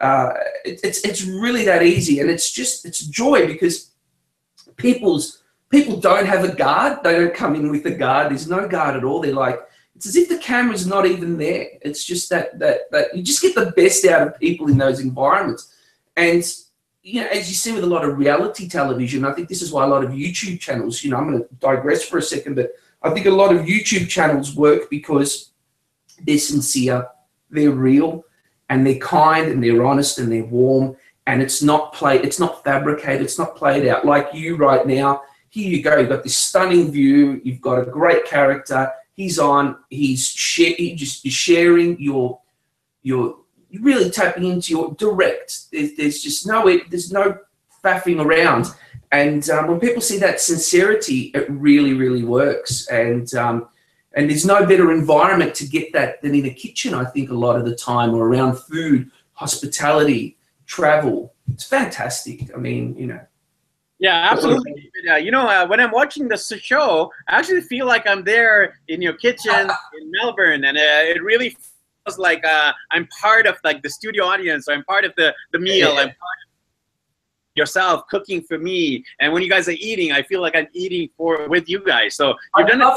uh, 0.00 0.32
it, 0.64 0.80
it's 0.82 1.00
it's 1.00 1.24
really 1.24 1.64
that 1.64 1.82
easy, 1.82 2.20
and 2.20 2.28
it's 2.28 2.50
just 2.50 2.84
it's 2.84 3.00
joy 3.00 3.46
because 3.46 3.90
people's 4.80 5.42
people 5.70 5.98
don't 5.98 6.26
have 6.26 6.44
a 6.44 6.54
guard. 6.54 6.98
They 7.02 7.14
don't 7.14 7.34
come 7.34 7.54
in 7.54 7.70
with 7.70 7.86
a 7.86 7.92
guard. 7.92 8.30
There's 8.30 8.48
no 8.48 8.66
guard 8.66 8.96
at 8.96 9.04
all. 9.04 9.20
They're 9.20 9.32
like, 9.32 9.60
it's 9.94 10.06
as 10.06 10.16
if 10.16 10.28
the 10.28 10.38
camera's 10.38 10.86
not 10.86 11.06
even 11.06 11.36
there. 11.36 11.68
It's 11.82 12.04
just 12.04 12.30
that 12.30 12.58
that 12.58 12.90
that 12.90 13.16
you 13.16 13.22
just 13.22 13.42
get 13.42 13.54
the 13.54 13.72
best 13.72 14.04
out 14.06 14.26
of 14.26 14.38
people 14.40 14.68
in 14.68 14.78
those 14.78 15.00
environments. 15.00 15.74
And 16.16 16.44
you 17.02 17.22
know, 17.22 17.28
as 17.28 17.48
you 17.48 17.54
see 17.54 17.72
with 17.72 17.84
a 17.84 17.88
lot 17.88 18.04
of 18.04 18.18
reality 18.18 18.68
television, 18.68 19.24
I 19.24 19.32
think 19.32 19.48
this 19.48 19.62
is 19.62 19.72
why 19.72 19.84
a 19.84 19.88
lot 19.88 20.04
of 20.04 20.10
YouTube 20.10 20.60
channels, 20.60 21.02
you 21.02 21.10
know, 21.10 21.16
I'm 21.16 21.30
going 21.30 21.42
to 21.42 21.48
digress 21.58 22.04
for 22.04 22.18
a 22.18 22.22
second, 22.22 22.56
but 22.56 22.72
I 23.02 23.10
think 23.10 23.26
a 23.26 23.30
lot 23.30 23.54
of 23.54 23.62
YouTube 23.62 24.08
channels 24.08 24.54
work 24.54 24.90
because 24.90 25.52
they're 26.22 26.38
sincere, 26.38 27.08
they're 27.48 27.70
real, 27.70 28.24
and 28.68 28.86
they're 28.86 28.98
kind 28.98 29.50
and 29.50 29.62
they're 29.62 29.84
honest 29.84 30.18
and 30.18 30.30
they're 30.30 30.44
warm 30.44 30.96
and 31.26 31.42
it's 31.42 31.62
not 31.62 31.92
played, 31.92 32.24
it's 32.24 32.40
not 32.40 32.64
fabricated, 32.64 33.22
it's 33.22 33.38
not 33.38 33.56
played 33.56 33.86
out 33.86 34.04
like 34.04 34.28
you 34.32 34.56
right 34.56 34.86
now. 34.86 35.22
Here 35.48 35.68
you 35.68 35.82
go, 35.82 35.98
you've 35.98 36.08
got 36.08 36.22
this 36.22 36.36
stunning 36.36 36.90
view, 36.90 37.40
you've 37.44 37.60
got 37.60 37.80
a 37.80 37.86
great 37.86 38.24
character. 38.24 38.92
He's 39.14 39.38
on, 39.38 39.76
he's 39.90 40.28
share, 40.28 40.74
just 40.94 41.26
sharing 41.26 42.00
your 42.00 42.40
your 43.02 43.36
really 43.80 44.10
tapping 44.10 44.44
into 44.44 44.72
your 44.72 44.94
direct. 44.94 45.70
There's, 45.72 45.96
there's 45.96 46.22
just 46.22 46.46
no 46.46 46.78
there's 46.88 47.12
no 47.12 47.38
faffing 47.84 48.24
around. 48.24 48.66
And 49.12 49.48
um, 49.50 49.66
when 49.66 49.80
people 49.80 50.00
see 50.00 50.18
that 50.18 50.40
sincerity, 50.40 51.32
it 51.34 51.50
really, 51.50 51.94
really 51.94 52.22
works. 52.22 52.86
And 52.88 53.32
um, 53.34 53.68
and 54.14 54.28
there's 54.28 54.44
no 54.44 54.66
better 54.66 54.92
environment 54.92 55.54
to 55.56 55.66
get 55.66 55.92
that 55.92 56.20
than 56.22 56.34
in 56.34 56.46
a 56.46 56.54
kitchen. 56.54 56.94
I 56.94 57.04
think 57.04 57.30
a 57.30 57.34
lot 57.34 57.56
of 57.56 57.64
the 57.64 57.74
time, 57.74 58.14
or 58.14 58.28
around 58.28 58.56
food, 58.58 59.10
hospitality, 59.34 60.36
travel. 60.70 61.34
It's 61.52 61.64
fantastic. 61.64 62.54
I 62.54 62.58
mean, 62.58 62.96
you 62.96 63.06
know. 63.08 63.20
Yeah, 63.98 64.28
absolutely. 64.30 64.90
Yeah, 65.04 65.18
you 65.18 65.30
know, 65.30 65.46
uh, 65.46 65.66
when 65.66 65.78
I'm 65.78 65.90
watching 65.90 66.26
the 66.26 66.38
show, 66.38 67.12
I 67.28 67.38
actually 67.38 67.60
feel 67.60 67.86
like 67.86 68.06
I'm 68.06 68.24
there 68.24 68.78
in 68.88 69.02
your 69.02 69.12
kitchen 69.14 69.52
in 70.00 70.10
Melbourne, 70.12 70.64
and 70.64 70.78
uh, 70.78 71.12
it 71.14 71.22
really 71.22 71.50
feels 71.50 72.18
like 72.18 72.42
uh, 72.46 72.72
I'm 72.92 73.06
part 73.20 73.46
of 73.46 73.56
like 73.62 73.82
the 73.82 73.90
studio 73.90 74.24
audience. 74.24 74.68
or 74.68 74.72
I'm 74.72 74.84
part 74.84 75.04
of 75.04 75.12
the 75.16 75.34
the 75.52 75.58
meal. 75.58 75.92
Yeah. 75.94 76.02
I'm 76.02 76.12
part 76.24 76.38
of 76.44 76.48
yourself 77.56 78.06
cooking 78.08 78.40
for 78.40 78.58
me. 78.58 79.04
And 79.20 79.34
when 79.34 79.42
you 79.42 79.50
guys 79.50 79.68
are 79.68 79.80
eating, 79.88 80.12
I 80.12 80.22
feel 80.22 80.40
like 80.40 80.54
I'm 80.56 80.68
eating 80.72 81.10
for 81.16 81.46
with 81.48 81.68
you 81.68 81.84
guys. 81.84 82.14
So 82.14 82.34
you've 82.56 82.68
done 82.68 82.80
a, 82.80 82.96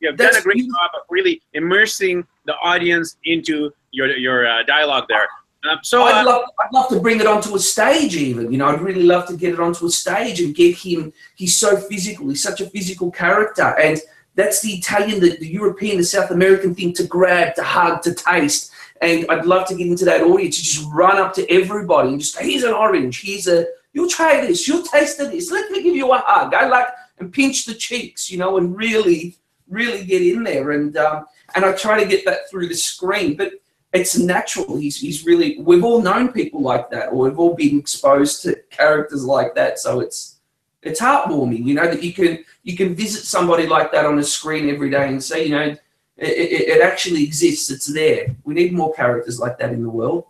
you've 0.00 0.16
done 0.16 0.36
a 0.36 0.42
great 0.42 0.64
job 0.64 0.90
of 0.94 1.02
really 1.08 1.42
immersing 1.54 2.24
the 2.44 2.54
audience 2.62 3.16
into 3.24 3.72
your 3.90 4.08
your 4.16 4.46
uh, 4.46 4.62
dialogue 4.62 5.06
there. 5.08 5.26
Um, 5.68 5.78
so 5.82 6.04
I'd, 6.04 6.22
uh, 6.22 6.30
love, 6.30 6.44
I'd 6.58 6.72
love 6.72 6.88
to 6.88 7.00
bring 7.00 7.20
it 7.20 7.26
onto 7.26 7.54
a 7.54 7.58
stage, 7.58 8.16
even. 8.16 8.50
You 8.50 8.58
know, 8.58 8.68
I'd 8.68 8.80
really 8.80 9.02
love 9.02 9.26
to 9.28 9.36
get 9.36 9.52
it 9.52 9.60
onto 9.60 9.86
a 9.86 9.90
stage 9.90 10.40
and 10.40 10.54
get 10.54 10.76
him. 10.76 11.12
He's 11.34 11.56
so 11.56 11.76
physical. 11.76 12.28
He's 12.28 12.42
such 12.42 12.60
a 12.60 12.70
physical 12.70 13.10
character, 13.10 13.78
and 13.78 14.00
that's 14.34 14.62
the 14.62 14.70
Italian, 14.70 15.20
the, 15.20 15.36
the 15.36 15.48
European, 15.48 15.98
the 15.98 16.04
South 16.04 16.30
American 16.30 16.74
thing 16.74 16.92
to 16.94 17.04
grab, 17.04 17.54
to 17.56 17.62
hug, 17.62 18.02
to 18.02 18.14
taste. 18.14 18.70
And 19.02 19.26
I'd 19.28 19.46
love 19.46 19.66
to 19.68 19.74
get 19.74 19.86
into 19.86 20.04
that 20.06 20.22
audience 20.22 20.58
and 20.58 20.64
just 20.64 20.86
run 20.92 21.18
up 21.18 21.34
to 21.34 21.50
everybody 21.50 22.10
and 22.10 22.20
just 22.20 22.34
say, 22.34 22.50
here's 22.50 22.64
an 22.64 22.72
orange, 22.72 23.22
here's 23.22 23.48
a 23.48 23.66
you'll 23.92 24.08
try 24.08 24.40
this, 24.40 24.68
you'll 24.68 24.82
taste 24.82 25.18
this. 25.18 25.50
Let 25.50 25.70
me 25.70 25.82
give 25.82 25.96
you 25.96 26.12
a 26.12 26.18
hug. 26.18 26.54
I 26.54 26.68
like 26.68 26.86
and 27.18 27.32
pinch 27.32 27.66
the 27.66 27.74
cheeks, 27.74 28.30
you 28.30 28.38
know, 28.38 28.56
and 28.56 28.76
really, 28.76 29.36
really 29.68 30.04
get 30.04 30.22
in 30.22 30.42
there. 30.42 30.72
And 30.72 30.96
um, 30.96 31.26
and 31.54 31.64
I 31.64 31.72
try 31.72 32.02
to 32.02 32.08
get 32.08 32.24
that 32.24 32.50
through 32.50 32.68
the 32.68 32.74
screen, 32.74 33.36
but 33.36 33.52
it's 33.92 34.18
natural. 34.18 34.76
He's, 34.76 35.00
he's 35.00 35.24
really, 35.24 35.58
we've 35.60 35.84
all 35.84 36.00
known 36.00 36.32
people 36.32 36.60
like 36.60 36.90
that, 36.90 37.08
or 37.08 37.24
we've 37.24 37.38
all 37.38 37.54
been 37.54 37.78
exposed 37.78 38.42
to 38.42 38.56
characters 38.70 39.24
like 39.24 39.54
that. 39.56 39.78
So 39.78 40.00
it's, 40.00 40.38
it's 40.82 41.00
heartwarming, 41.00 41.66
you 41.66 41.74
know, 41.74 41.86
that 41.86 42.02
you 42.02 42.12
can, 42.12 42.44
you 42.62 42.76
can 42.76 42.94
visit 42.94 43.24
somebody 43.24 43.66
like 43.66 43.92
that 43.92 44.06
on 44.06 44.18
a 44.18 44.22
screen 44.22 44.70
every 44.70 44.90
day 44.90 45.08
and 45.08 45.22
say, 45.22 45.44
you 45.44 45.50
know, 45.50 45.62
it, 45.62 45.78
it, 46.16 46.68
it 46.68 46.82
actually 46.82 47.24
exists. 47.24 47.70
It's 47.70 47.92
there. 47.92 48.34
We 48.44 48.54
need 48.54 48.72
more 48.72 48.92
characters 48.94 49.38
like 49.40 49.58
that 49.58 49.72
in 49.72 49.82
the 49.82 49.90
world. 49.90 50.26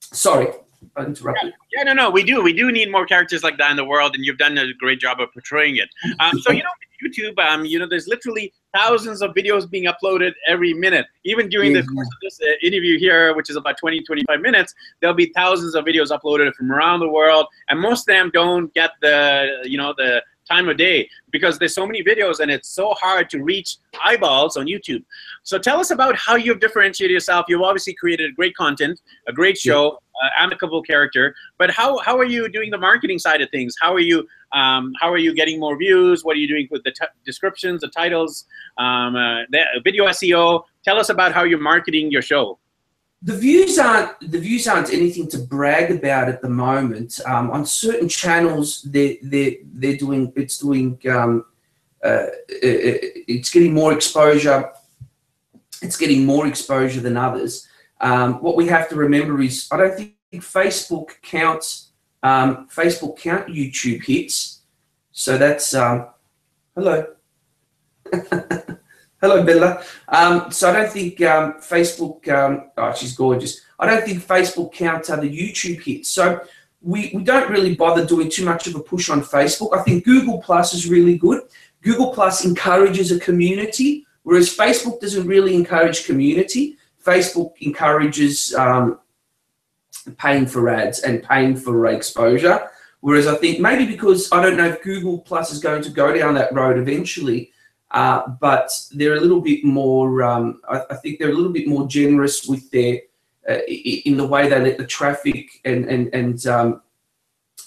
Sorry, 0.00 0.48
I 0.96 1.04
interrupted. 1.04 1.52
Yeah, 1.72 1.78
yeah, 1.78 1.82
no, 1.82 1.92
no, 1.94 2.10
we 2.10 2.22
do. 2.22 2.42
We 2.42 2.52
do 2.52 2.70
need 2.70 2.92
more 2.92 3.06
characters 3.06 3.42
like 3.42 3.58
that 3.58 3.70
in 3.70 3.76
the 3.76 3.84
world, 3.84 4.14
and 4.14 4.24
you've 4.24 4.38
done 4.38 4.56
a 4.56 4.72
great 4.74 5.00
job 5.00 5.20
of 5.20 5.32
portraying 5.32 5.76
it. 5.76 5.88
Um, 6.20 6.38
so, 6.40 6.52
you 6.52 6.62
know, 6.62 6.68
YouTube, 7.04 7.38
um, 7.38 7.64
you 7.64 7.78
know, 7.78 7.86
there's 7.86 8.08
literally 8.08 8.52
thousands 8.74 9.22
of 9.22 9.32
videos 9.32 9.70
being 9.70 9.84
uploaded 9.84 10.32
every 10.48 10.74
minute. 10.74 11.06
Even 11.24 11.48
during 11.48 11.72
the 11.72 11.82
course 11.82 12.06
of 12.06 12.20
this 12.22 12.40
uh, 12.40 12.66
interview 12.66 12.98
here, 12.98 13.34
which 13.34 13.50
is 13.50 13.56
about 13.56 13.76
20, 13.78 14.02
25 14.02 14.40
minutes, 14.40 14.74
there'll 15.00 15.14
be 15.14 15.32
thousands 15.34 15.74
of 15.74 15.84
videos 15.84 16.10
uploaded 16.10 16.52
from 16.54 16.72
around 16.72 17.00
the 17.00 17.08
world, 17.08 17.46
and 17.68 17.80
most 17.80 18.08
of 18.08 18.14
them 18.14 18.30
don't 18.32 18.72
get 18.74 18.90
the, 19.00 19.62
you 19.64 19.78
know, 19.78 19.94
the 19.96 20.22
time 20.48 20.68
of 20.68 20.76
day 20.76 21.08
because 21.30 21.58
there's 21.58 21.74
so 21.74 21.86
many 21.86 22.02
videos 22.02 22.40
and 22.40 22.50
it's 22.50 22.68
so 22.68 22.94
hard 22.94 23.30
to 23.30 23.42
reach 23.42 23.78
eyeballs 24.04 24.56
on 24.56 24.66
YouTube. 24.66 25.02
So 25.42 25.58
tell 25.58 25.80
us 25.80 25.90
about 25.90 26.16
how 26.16 26.36
you've 26.36 26.60
differentiated 26.60 27.12
yourself. 27.12 27.46
You've 27.48 27.62
obviously 27.62 27.94
created 27.94 28.34
great 28.36 28.54
content, 28.54 29.00
a 29.26 29.32
great 29.32 29.56
show, 29.56 29.98
uh, 30.22 30.28
amicable 30.38 30.82
character, 30.82 31.34
but 31.58 31.70
how, 31.70 31.98
how 31.98 32.16
are 32.18 32.24
you 32.24 32.48
doing 32.48 32.70
the 32.70 32.78
marketing 32.78 33.18
side 33.18 33.40
of 33.40 33.50
things? 33.50 33.74
How 33.80 33.94
are 33.94 34.00
you 34.00 34.26
um, 34.54 34.92
how 35.00 35.12
are 35.12 35.18
you 35.18 35.34
getting 35.34 35.58
more 35.58 35.76
views? 35.76 36.24
What 36.24 36.36
are 36.36 36.38
you 36.38 36.48
doing 36.48 36.68
with 36.70 36.84
the 36.84 36.94
descriptions, 37.24 37.80
the 37.80 37.88
titles, 37.88 38.46
um, 38.78 39.16
uh, 39.16 39.42
the 39.50 39.64
video 39.82 40.06
SEO? 40.06 40.62
Tell 40.84 40.98
us 40.98 41.08
about 41.08 41.32
how 41.32 41.42
you're 41.42 41.58
marketing 41.58 42.10
your 42.10 42.22
show. 42.22 42.58
The 43.22 43.36
views 43.36 43.78
aren't 43.78 44.20
the 44.20 44.38
views 44.38 44.68
aren't 44.68 44.92
anything 44.92 45.28
to 45.30 45.38
brag 45.38 45.90
about 45.90 46.28
at 46.28 46.42
the 46.42 46.48
moment. 46.48 47.20
Um, 47.26 47.50
on 47.50 47.64
certain 47.64 48.08
channels, 48.08 48.82
they 48.82 49.18
they 49.22 49.60
they're 49.64 49.96
doing 49.96 50.32
it's 50.36 50.58
doing 50.58 51.00
um, 51.10 51.44
uh, 52.04 52.26
it's 52.48 53.50
getting 53.50 53.72
more 53.72 53.92
exposure. 53.92 54.70
It's 55.80 55.96
getting 55.96 56.26
more 56.26 56.46
exposure 56.46 57.00
than 57.00 57.16
others. 57.16 57.66
Um, 58.00 58.34
what 58.42 58.56
we 58.56 58.66
have 58.68 58.88
to 58.90 58.94
remember 58.94 59.40
is 59.40 59.68
I 59.72 59.78
don't 59.78 59.96
think 59.96 60.14
Facebook 60.32 61.22
counts 61.22 61.83
um, 62.24 62.66
Facebook 62.68 63.18
count 63.18 63.46
YouTube 63.48 64.02
hits. 64.02 64.62
So 65.12 65.38
that's, 65.38 65.74
um, 65.74 66.08
hello. 66.74 67.06
hello, 69.20 69.44
Bella. 69.44 69.84
Um, 70.08 70.50
so 70.50 70.70
I 70.70 70.72
don't 70.72 70.90
think 70.90 71.20
um, 71.20 71.52
Facebook, 71.60 72.26
um, 72.28 72.70
oh, 72.78 72.94
she's 72.94 73.14
gorgeous. 73.14 73.60
I 73.78 73.86
don't 73.86 74.04
think 74.04 74.24
Facebook 74.24 74.72
counts 74.72 75.10
other 75.10 75.28
YouTube 75.28 75.82
hits. 75.82 76.10
So 76.10 76.40
we, 76.80 77.12
we 77.14 77.22
don't 77.22 77.50
really 77.50 77.74
bother 77.74 78.06
doing 78.06 78.30
too 78.30 78.44
much 78.44 78.66
of 78.66 78.74
a 78.74 78.80
push 78.80 79.10
on 79.10 79.20
Facebook. 79.20 79.76
I 79.76 79.82
think 79.82 80.04
Google 80.04 80.40
Plus 80.40 80.72
is 80.72 80.88
really 80.88 81.18
good. 81.18 81.42
Google 81.82 82.12
Plus 82.12 82.46
encourages 82.46 83.12
a 83.12 83.20
community, 83.20 84.06
whereas 84.22 84.54
Facebook 84.54 84.98
doesn't 85.00 85.26
really 85.26 85.54
encourage 85.54 86.06
community. 86.06 86.78
Facebook 87.04 87.52
encourages 87.60 88.54
um, 88.54 88.98
paying 90.18 90.46
for 90.46 90.68
ads 90.68 91.00
and 91.00 91.22
paying 91.22 91.56
for 91.56 91.86
exposure. 91.86 92.70
Whereas 93.00 93.26
I 93.26 93.36
think 93.36 93.60
maybe 93.60 93.84
because 93.84 94.32
I 94.32 94.42
don't 94.42 94.56
know 94.56 94.66
if 94.66 94.82
Google 94.82 95.18
Plus 95.18 95.52
is 95.52 95.60
going 95.60 95.82
to 95.82 95.90
go 95.90 96.16
down 96.16 96.34
that 96.34 96.54
road 96.54 96.78
eventually, 96.78 97.52
uh, 97.90 98.26
but 98.40 98.70
they're 98.92 99.16
a 99.16 99.20
little 99.20 99.40
bit 99.40 99.62
more. 99.62 100.22
Um, 100.22 100.60
I, 100.68 100.82
I, 100.90 100.94
think 100.96 101.18
they're 101.18 101.30
a 101.30 101.34
little 101.34 101.52
bit 101.52 101.68
more 101.68 101.86
generous 101.86 102.46
with 102.46 102.70
their 102.70 103.00
uh, 103.48 103.58
in 103.68 104.16
the 104.16 104.26
way 104.26 104.48
they 104.48 104.58
let 104.58 104.78
the 104.78 104.86
traffic 104.86 105.60
and 105.64 105.84
and 105.84 106.14
and 106.14 106.46
um, 106.46 106.80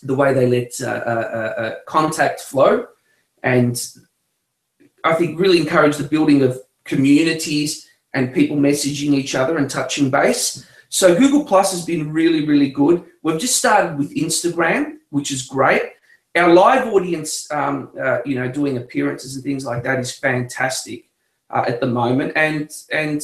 the 0.03 0.15
way 0.15 0.34
they 0.34 0.48
let 0.48 0.74
uh, 0.82 1.03
uh, 1.06 1.53
uh, 1.58 1.62
uh 1.62 1.75
contact 1.86 2.41
flow, 2.41 2.88
and 3.44 3.79
I 5.03 5.13
think 5.13 5.39
really 5.39 5.60
encourage 5.60 5.98
the 5.98 6.03
building 6.03 6.41
of 6.41 6.60
communities 6.84 7.88
and 8.13 8.34
people 8.34 8.58
messaging 8.58 9.13
each 9.13 9.36
other 9.36 9.58
and 9.58 9.70
touching 9.70 10.10
base. 10.10 10.65
So 10.89 11.17
Google 11.17 11.44
Plus 11.44 11.72
has 11.72 11.86
been 11.86 12.12
really, 12.12 12.46
really 12.46 12.70
good. 12.70 13.03
We've 13.24 13.39
just 13.39 13.58
started 13.58 13.98
with 13.98 14.15
Instagram, 14.15 14.98
which 15.10 15.32
is 15.32 15.44
great. 15.44 15.82
Our 16.36 16.53
live 16.53 16.88
audience, 16.94 17.50
um, 17.51 17.91
uh, 18.00 18.20
you 18.25 18.36
know, 18.36 18.48
doing 18.48 18.77
appearances 18.77 19.36
and 19.36 19.44
things 19.44 19.65
like 19.65 19.84
that 19.84 20.00
is 20.00 20.12
fantastic 20.12 21.10
uh, 21.50 21.65
at 21.67 21.79
the 21.79 21.88
moment, 21.88 22.34
and 22.36 22.70
and 22.91 23.22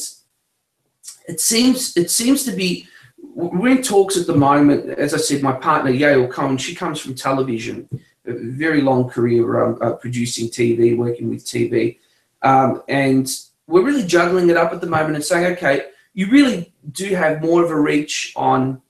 it 1.28 1.40
seems 1.40 1.96
it 1.96 2.10
seems 2.10 2.44
to 2.44 2.52
be. 2.52 2.86
We're 3.34 3.68
in 3.76 3.82
talks 3.82 4.16
at 4.16 4.26
the 4.26 4.34
moment. 4.34 4.90
As 4.98 5.14
I 5.14 5.16
said, 5.16 5.42
my 5.42 5.52
partner 5.52 5.90
Yael 5.90 6.30
Cohen, 6.30 6.58
she 6.58 6.74
comes 6.74 7.00
from 7.00 7.14
television, 7.14 7.88
very 8.24 8.80
long 8.80 9.08
career 9.08 9.64
um, 9.64 9.78
uh, 9.80 9.92
producing 9.92 10.48
TV, 10.48 10.96
working 10.96 11.30
with 11.30 11.44
TV, 11.44 11.98
um, 12.42 12.82
and 12.88 13.28
we're 13.66 13.84
really 13.84 14.06
juggling 14.06 14.50
it 14.50 14.56
up 14.56 14.72
at 14.72 14.80
the 14.80 14.86
moment 14.86 15.14
and 15.14 15.24
saying, 15.24 15.46
okay, 15.56 15.86
you 16.14 16.30
really 16.30 16.72
do 16.92 17.14
have 17.14 17.42
more 17.42 17.62
of 17.64 17.70
a 17.70 17.80
reach 17.80 18.32
on 18.36 18.80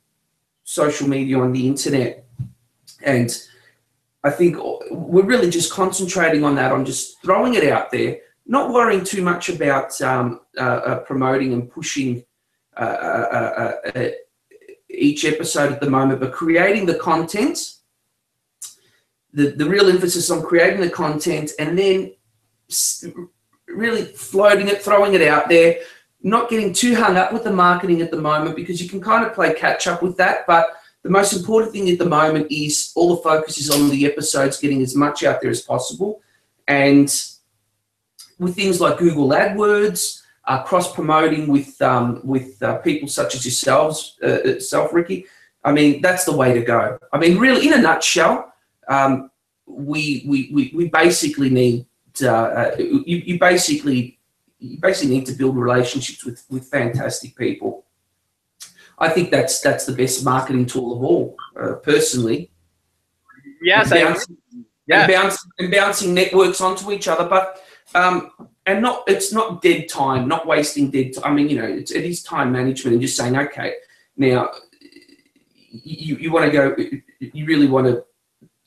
social 0.63 1.09
media 1.09 1.39
on 1.39 1.53
the 1.53 1.67
internet. 1.67 2.25
And 3.03 3.31
i 4.23 4.31
think 4.31 4.57
we're 4.91 5.27
really 5.27 5.51
just 5.51 5.71
concentrating 5.71 6.45
on 6.45 6.55
that 6.55 6.73
on 6.73 6.83
just 6.83 7.21
throwing 7.21 7.53
it 7.53 7.65
out 7.65 7.91
there 7.91 8.17
not 8.47 8.73
worrying 8.73 9.05
too 9.05 9.23
much 9.23 9.49
about 9.49 10.01
um, 10.03 10.41
uh, 10.59 10.61
uh, 10.61 10.99
promoting 11.01 11.53
and 11.53 11.71
pushing 11.71 12.25
uh, 12.77 12.81
uh, 12.81 13.73
uh, 13.95 13.99
uh, 13.99 14.09
each 14.91 15.25
episode 15.25 15.73
at 15.73 15.81
the 15.81 15.89
moment 15.89 16.21
but 16.21 16.33
creating 16.33 16.87
the 16.87 16.97
content. 16.97 17.77
The, 19.33 19.51
the 19.51 19.69
real 19.69 19.89
emphasis 19.89 20.31
on 20.31 20.43
creating 20.43 20.81
the 20.81 20.91
content 20.91 21.53
and 21.59 21.77
then 21.77 22.13
really 23.67 24.05
floating 24.05 24.69
it, 24.69 24.81
throwing 24.81 25.15
it 25.15 25.23
out 25.23 25.49
there, 25.49 25.81
not 26.25 26.49
getting 26.49 26.73
too 26.73 26.95
hung 26.97 27.17
up 27.17 27.33
with 27.33 27.45
the 27.45 27.53
marketing 27.53 28.01
at 28.01 28.11
the 28.11 28.21
moment 28.21 28.57
because 28.57 28.83
you 28.83 28.89
can 28.89 29.01
kind 29.01 29.25
of 29.25 29.35
play 29.35 29.53
catch 29.55 29.87
up 29.87 30.03
with 30.03 30.17
that. 30.17 30.47
But 30.47 30.69
the 31.03 31.11
most 31.11 31.35
important 31.35 31.73
thing 31.73 31.89
at 31.91 31.99
the 31.99 32.09
moment 32.09 32.51
is 32.51 32.93
all 32.97 33.15
the 33.15 33.23
focus 33.23 33.59
is 33.59 33.71
on 33.71 33.91
the 33.91 34.07
episodes, 34.07 34.59
getting 34.59 34.83
as 34.83 34.97
much 34.97 35.23
out 35.23 35.43
there 35.43 35.51
as 35.51 35.61
possible. 35.61 36.23
And 36.67 37.15
with 38.39 38.57
things 38.57 38.81
like 38.81 38.97
Google 38.97 39.29
AdWords, 39.29 40.23
uh, 40.47 40.63
cross 40.63 40.93
promoting 40.93 41.47
with 41.47 41.81
um, 41.83 42.21
with 42.25 42.63
uh, 42.63 42.79
people 42.79 43.07
such 43.07 43.35
as 43.35 43.45
yourselves, 43.45 44.19
uh, 44.23 44.59
self, 44.61 44.93
Ricky. 44.93 45.27
I 45.63 45.73
mean, 45.73 46.03
that's 46.03 46.25
the 46.25 46.37
way 46.37 46.53
to 46.53 46.63
go. 46.63 46.99
I 47.13 47.19
mean, 47.19 47.39
really, 47.39 47.67
in 47.67 47.75
a 47.75 47.79
nutshell, 47.79 48.53
um, 48.89 49.31
we, 49.67 50.25
we 50.27 50.51
we 50.53 50.73
we 50.75 50.89
basically 50.89 51.51
need 51.51 51.87
uh, 52.23 52.29
uh, 52.29 52.77
you, 52.79 53.19
you 53.27 53.39
basically 53.39 54.19
you 54.65 54.79
basically 54.81 55.15
need 55.15 55.27
to 55.27 55.33
build 55.33 55.57
relationships 55.57 56.25
with 56.25 56.45
with 56.49 56.69
fantastic 56.69 57.37
people. 57.37 57.85
I 58.99 59.09
think 59.09 59.31
that's 59.31 59.61
that's 59.61 59.85
the 59.87 59.93
best 59.93 60.25
marketing 60.25 60.67
tool 60.67 60.97
of 60.97 61.03
all, 61.03 61.37
uh, 61.61 61.75
personally. 61.75 62.51
Yes, 63.61 63.91
and 63.91 64.01
bouncing, 64.01 64.37
yeah. 64.87 65.01
and, 65.01 65.13
bouncing, 65.13 65.51
and 65.59 65.71
bouncing 65.71 66.15
networks 66.15 66.61
onto 66.61 66.93
each 66.93 67.09
other, 67.09 67.29
but 67.29 67.63
um, 67.95 68.31
and 68.67 68.81
not 68.81 69.05
it's 69.07 69.33
not 69.33 69.63
dead 69.63 69.89
time, 69.89 70.29
not 70.29 70.47
wasting 70.47 70.91
dead 70.91 71.15
time. 71.15 71.33
I 71.33 71.35
mean, 71.35 71.49
you 71.49 71.59
know, 71.61 71.67
it's, 71.67 71.91
it 71.91 72.05
is 72.05 72.23
time 72.23 72.53
management 72.53 72.95
and 72.95 73.03
just 73.03 73.17
saying, 73.17 73.37
okay, 73.37 73.75
now 74.17 74.51
you, 75.71 76.17
you 76.17 76.33
want 76.33 76.51
to 76.51 76.53
go, 76.53 76.77
you 77.21 77.47
really 77.47 77.67
want 77.67 77.87
to 77.87 78.05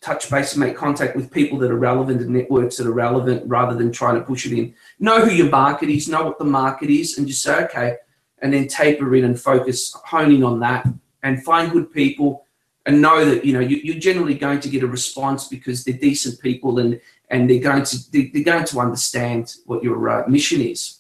touch 0.08 0.30
base 0.30 0.54
and 0.54 0.62
make 0.62 0.76
contact 0.76 1.16
with 1.16 1.32
people 1.32 1.58
that 1.60 1.72
are 1.72 1.78
relevant 1.78 2.22
and 2.22 2.30
networks 2.30 2.78
that 2.78 2.88
are 2.88 2.94
relevant 2.94 3.44
rather 3.46 3.76
than 3.76 3.92
trying 3.92 4.16
to 4.16 4.22
push 4.22 4.46
it 4.46 4.58
in. 4.58 4.74
Know 5.00 5.20
who 5.26 5.32
your 5.32 5.50
market 5.50 5.90
is, 5.90 6.08
know 6.08 6.24
what 6.24 6.40
the 6.40 6.46
market 6.46 6.90
is, 6.90 7.18
and 7.18 7.28
just 7.28 7.44
say, 7.44 7.64
okay, 7.66 7.98
and 8.40 8.54
then 8.54 8.68
taper 8.68 9.16
in 9.16 9.26
and 9.26 9.40
focus, 9.40 9.94
honing 10.06 10.44
on 10.44 10.60
that 10.62 10.88
and 11.24 11.44
find 11.44 11.72
good 11.72 11.92
people 11.92 12.46
and 12.86 13.02
know 13.02 13.26
that, 13.26 13.44
you 13.44 13.52
know, 13.52 13.60
you, 13.60 13.94
are 13.94 14.00
generally 14.00 14.36
going 14.36 14.62
to 14.62 14.70
get 14.70 14.84
a 14.84 14.88
response 14.88 15.50
because 15.50 15.84
they're 15.84 15.98
decent 15.98 16.40
people 16.40 16.80
and, 16.80 17.02
and 17.30 17.50
they're 17.50 17.60
going 17.60 17.84
to, 17.84 17.98
they're 18.12 18.44
going 18.44 18.64
to 18.64 18.80
understand 18.80 19.56
what 19.66 19.84
your 19.84 20.10
uh, 20.10 20.28
mission 20.28 20.62
is 20.62 21.00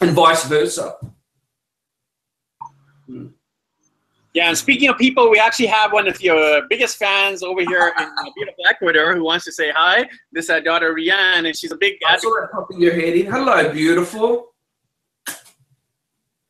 and 0.00 0.10
vice 0.10 0.44
versa. 0.44 0.96
Hmm. 3.06 3.28
Yeah, 4.34 4.48
and 4.48 4.58
speaking 4.58 4.88
of 4.88 4.98
people, 4.98 5.30
we 5.30 5.38
actually 5.38 5.66
have 5.66 5.92
one 5.92 6.08
of 6.08 6.20
your 6.20 6.62
biggest 6.68 6.96
fans 6.96 7.44
over 7.44 7.60
here 7.60 7.92
in 7.96 8.04
uh, 8.04 8.30
beautiful 8.34 8.64
Ecuador 8.68 9.14
who 9.14 9.22
wants 9.22 9.44
to 9.44 9.52
say 9.52 9.70
hi. 9.70 10.08
This 10.32 10.46
is 10.46 10.50
our 10.50 10.60
daughter 10.60 10.92
Rianne, 10.92 11.46
and 11.46 11.56
she's 11.56 11.70
a 11.70 11.76
big. 11.76 11.94
I 12.04 12.18
saw 12.18 12.46
popping 12.52 12.80
your 12.80 12.94
head 12.94 13.14
in. 13.14 13.26
Hello, 13.26 13.72
beautiful. 13.72 14.48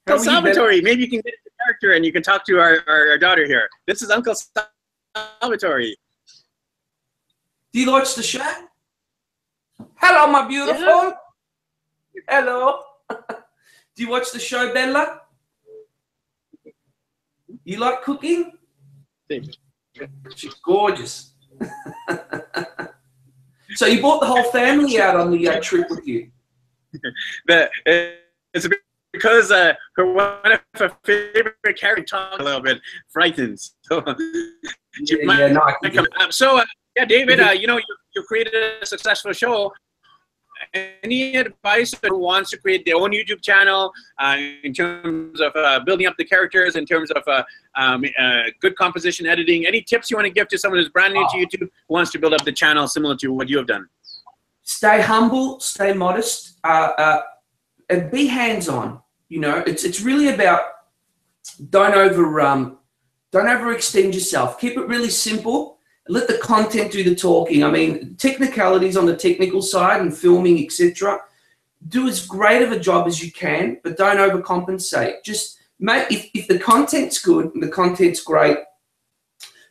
Uncle 0.07 0.25
Salvatore, 0.25 0.81
maybe 0.81 1.03
you 1.03 1.09
can 1.09 1.21
get 1.21 1.35
into 1.35 1.50
character 1.62 1.93
and 1.93 2.05
you 2.05 2.12
can 2.12 2.23
talk 2.23 2.45
to 2.47 2.59
our, 2.59 2.83
our, 2.87 3.11
our 3.11 3.19
daughter 3.19 3.47
here. 3.47 3.69
This 3.87 4.03
is 4.03 4.11
Uncle 4.11 4.35
Salvatore. 5.43 5.95
Do 7.73 7.81
you 7.81 7.91
watch 7.91 8.14
the 8.14 8.23
show? 8.23 8.50
Hello, 9.97 10.31
my 10.31 10.47
beautiful. 10.47 10.85
Yeah. 10.85 11.12
Hello. 12.29 12.81
Do 13.11 14.03
you 14.03 14.09
watch 14.09 14.31
the 14.33 14.38
show, 14.38 14.73
Bella? 14.73 15.21
You 17.65 17.79
like 17.79 18.03
cooking? 18.03 18.53
She's 20.35 20.55
gorgeous. 20.65 21.35
so 23.75 23.87
you 23.87 24.01
brought 24.01 24.21
the 24.21 24.27
whole 24.27 24.51
family 24.51 25.01
out 25.01 25.17
on 25.17 25.31
the 25.31 25.49
uh, 25.49 25.61
trip 25.61 25.89
with 25.91 26.07
you? 26.07 26.31
the, 27.47 27.71
it's 28.53 28.69
because 29.13 29.51
uh, 29.51 29.73
her 29.97 30.13
one 30.13 30.53
of 30.53 30.61
her 30.75 30.93
favorite 31.05 31.79
characters 31.79 32.11
talk 32.11 32.40
a 32.40 32.43
little 32.43 32.61
bit 32.61 32.81
frightens. 33.09 33.75
So, 33.87 34.03
yeah, 35.27 35.49
yeah, 35.49 35.49
no, 35.49 36.31
so 36.31 36.59
uh, 36.59 36.64
yeah, 36.95 37.05
David, 37.05 37.40
uh, 37.40 37.51
you 37.51 37.67
know 37.67 37.79
you, 37.79 37.97
you 38.14 38.23
created 38.23 38.55
a 38.55 38.87
successful 38.87 39.33
show 39.33 39.73
any 40.72 41.37
advice 41.37 41.94
who 42.03 42.18
wants 42.18 42.50
to 42.50 42.59
create 42.59 42.85
their 42.85 42.96
own 42.96 43.12
YouTube 43.12 43.42
channel 43.42 43.92
uh, 44.18 44.37
in 44.62 44.72
terms 44.72 45.40
of 45.40 45.55
uh, 45.57 45.81
building 45.81 46.07
up 46.07 46.14
the 46.16 46.24
characters, 46.24 46.77
in 46.77 46.87
terms 46.87 47.11
of 47.11 47.22
uh, 47.27 47.42
um, 47.77 48.05
uh, 48.18 48.42
good 48.61 48.77
composition 48.77 49.27
editing? 49.27 49.66
Any 49.66 49.83
tips 49.83 50.11
you 50.11 50.16
want 50.16 50.27
to 50.27 50.33
give 50.33 50.48
to 50.48 50.59
someone 50.59 50.79
who's 50.81 50.88
brand 50.88 51.14
new 51.14 51.27
to 51.31 51.37
YouTube 51.37 51.61
who 51.61 51.68
wants 51.88 52.11
to 52.12 52.18
build 52.18 52.35
up 52.35 52.44
the 52.44 52.53
channel 52.53 52.87
similar 52.88 53.16
to 53.16 53.29
what 53.29 53.48
you 53.48 53.57
have 53.59 53.66
done? 53.66 53.88
Stay 54.62 55.03
humble, 55.03 55.61
stay 55.61 55.92
modest, 55.92 56.59
uh, 56.64 56.92
uh, 56.96 57.22
and 57.90 58.11
be 58.11 58.27
hands-on. 58.27 59.00
You 59.29 59.40
know, 59.40 59.62
it's 59.66 59.85
it's 59.85 60.00
really 60.00 60.29
about 60.29 60.62
don't 61.70 61.94
over 61.94 62.40
um, 62.40 62.79
don't 63.33 63.46
overextend 63.46 64.14
yourself. 64.14 64.59
Keep 64.59 64.79
it 64.79 64.87
really 64.87 65.11
simple 65.11 65.79
let 66.09 66.29
the 66.29 66.38
content 66.38 66.93
do 66.93 67.03
the 67.03 67.14
talking. 67.14 67.64
I 67.64 67.71
mean, 67.71 68.17
technicalities 68.17 68.97
on 68.97 69.07
the 69.07 69.17
technical 69.17 69.62
side 69.62 70.01
and 70.01 70.17
filming, 70.17 70.62
etc. 70.62 71.21
Do 71.88 72.09
as 72.09 72.27
great 72.27 72.62
of 72.62 72.73
a 72.73 72.79
job 72.79 73.07
as 73.07 73.23
you 73.23 73.33
can, 73.33 73.79
but 73.83 73.97
don't 73.97 74.17
overcompensate. 74.17 75.23
Just 75.25 75.59
make 75.79 76.11
if, 76.11 76.31
if 76.35 76.47
the 76.47 76.59
content's 76.59 77.21
good 77.21 77.53
and 77.55 77.62
the 77.62 77.69
content's 77.69 78.23
great, 78.23 78.59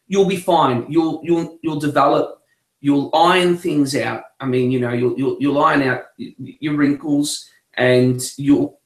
you'll 0.08 0.26
be 0.26 0.38
fine. 0.38 0.86
You'll 0.89 1.22
you'll 1.24 1.60
you'll 1.62 1.80
develop. 1.80 2.39
You'll 2.82 3.12
iron 3.15 3.56
things 3.58 3.96
out. 3.96 4.24
I 4.41 4.46
mean, 4.46 4.69
you 4.69 4.80
know, 4.80 4.91
you'll 4.91 5.17
you'll, 5.17 5.38
you'll 5.39 5.63
iron 5.63 5.84
out 5.84 6.04
your 6.17 6.76
wrinkles 6.76 7.50
and 7.76 8.22
you'll 8.38 8.80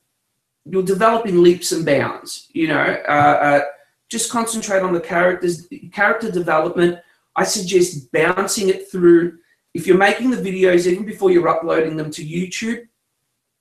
you'll 0.66 0.84
develop 0.84 1.26
in 1.26 1.42
leaps 1.42 1.72
and 1.72 1.86
bounds. 1.86 2.48
You 2.52 2.68
know, 2.68 3.04
uh, 3.08 3.12
uh, 3.12 3.62
just 4.10 4.32
concentrate 4.32 4.82
on 4.82 4.94
the 4.94 5.00
characters, 5.00 5.68
character 5.92 6.30
development 6.30 7.00
I 7.38 7.44
suggest 7.44 8.12
bouncing 8.12 8.70
it 8.70 8.92
through. 8.92 9.38
If 9.76 9.86
you're 9.86 9.98
making 9.98 10.32
the 10.32 10.38
videos, 10.38 10.88
even 10.88 11.06
before 11.06 11.30
you're 11.30 11.48
uploading 11.48 11.96
them 11.96 12.10
to 12.12 12.26
YouTube, 12.26 12.88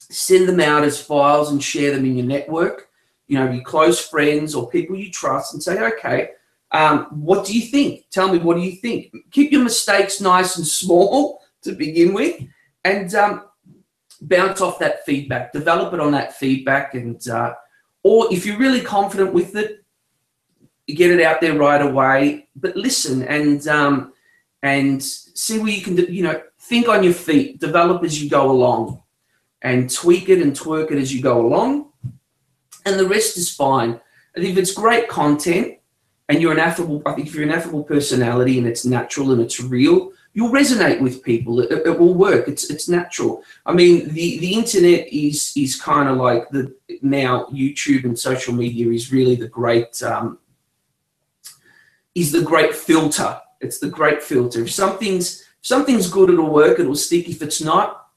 send 0.00 0.48
them 0.48 0.60
out 0.60 0.82
as 0.82 1.00
files 1.00 1.52
and 1.52 1.62
share 1.62 1.94
them 1.94 2.06
in 2.06 2.16
your 2.16 2.26
network, 2.26 2.88
you 3.28 3.38
know, 3.38 3.50
your 3.50 3.62
close 3.62 4.00
friends 4.00 4.54
or 4.54 4.70
people 4.70 4.96
you 4.96 5.10
trust 5.10 5.52
and 5.52 5.62
say, 5.62 5.78
okay, 5.80 6.30
um, 6.72 7.06
what 7.10 7.44
do 7.44 7.54
you 7.54 7.66
think? 7.66 8.04
Tell 8.10 8.32
me, 8.32 8.38
what 8.38 8.56
do 8.56 8.62
you 8.62 8.72
think? 8.76 9.14
Keep 9.30 9.52
your 9.52 9.62
mistakes 9.62 10.20
nice 10.20 10.56
and 10.56 10.66
small 10.66 11.42
to 11.62 11.72
begin 11.72 12.14
with 12.14 12.42
and 12.84 13.14
um, 13.14 13.44
bounce 14.22 14.60
off 14.60 14.78
that 14.78 15.04
feedback, 15.04 15.52
develop 15.52 15.92
it 15.92 16.00
on 16.00 16.12
that 16.12 16.36
feedback. 16.36 16.94
And, 16.94 17.26
uh, 17.28 17.54
or 18.02 18.32
if 18.32 18.46
you're 18.46 18.58
really 18.58 18.80
confident 18.80 19.34
with 19.34 19.56
it, 19.56 19.84
get 20.94 21.11
it 21.11 21.20
out 21.20 21.40
there 21.40 21.55
right 21.55 21.83
away, 21.83 22.49
but 22.55 22.77
listen 22.77 23.22
and 23.25 23.66
um, 23.66 24.12
and 24.62 25.03
see 25.03 25.59
where 25.59 25.72
you 25.72 25.83
can, 25.83 25.96
you 26.12 26.22
know, 26.22 26.40
think 26.61 26.88
on 26.88 27.03
your 27.03 27.12
feet, 27.12 27.61
develop 27.61 28.05
as 28.05 28.22
you 28.22 28.31
go 28.31 28.51
along, 28.51 29.03
and 29.62 29.92
tweak 29.92 30.29
it 30.29 30.40
and 30.40 30.53
twerk 30.53 30.90
it 30.90 30.99
as 30.99 31.12
you 31.12 31.22
go 31.22 31.44
along, 31.44 31.90
and 32.85 32.99
the 32.99 33.09
rest 33.09 33.37
is 33.37 33.53
fine. 33.53 34.01
And 34.35 34.44
if 34.44 34.57
it's 34.57 34.72
great 34.72 35.09
content 35.09 35.79
and 36.29 36.40
you're 36.40 36.53
an 36.53 36.59
affable, 36.59 37.03
I 37.07 37.14
think 37.14 37.27
if 37.27 37.35
you're 37.35 37.44
an 37.44 37.51
affable 37.51 37.83
personality 37.83 38.59
and 38.59 38.66
it's 38.66 38.85
natural 38.85 39.33
and 39.33 39.40
it's 39.40 39.61
real, 39.61 40.12
you'll 40.35 40.53
resonate 40.53 41.01
with 41.01 41.22
people. 41.22 41.61
It, 41.61 41.72
it, 41.72 41.99
will 41.99 42.14
work. 42.14 42.46
It's 42.46 42.70
it's 42.70 42.88
natural. 42.88 43.42
I 43.64 43.72
mean, 43.72 44.09
the 44.12 44.38
the 44.38 44.55
internet 44.55 45.09
is 45.09 45.53
is 45.57 45.81
kind 45.81 46.09
of 46.09 46.18
like 46.18 46.49
the 46.51 46.75
now 47.03 47.46
YouTube 47.46 48.05
and 48.05 48.18
social 48.18 48.55
media 48.55 48.92
is 48.92 49.11
really 49.11 49.35
the 49.35 49.49
great 49.49 50.01
um, 50.03 50.38
is 52.16 52.33
the 52.33 52.42
great 52.42 52.74
filter. 52.74 53.38
It's 53.61 53.79
the 53.79 53.90
great 53.90 54.22
filter. 54.22 54.62
If 54.62 54.72
something's 54.72 55.42
if 55.42 55.66
something's 55.66 56.11
good, 56.11 56.31
it'll 56.31 56.50
work. 56.50 56.81
It'll 56.81 56.96
stick. 56.96 57.29
If 57.29 57.42
it's 57.42 57.62
not, 57.62 58.09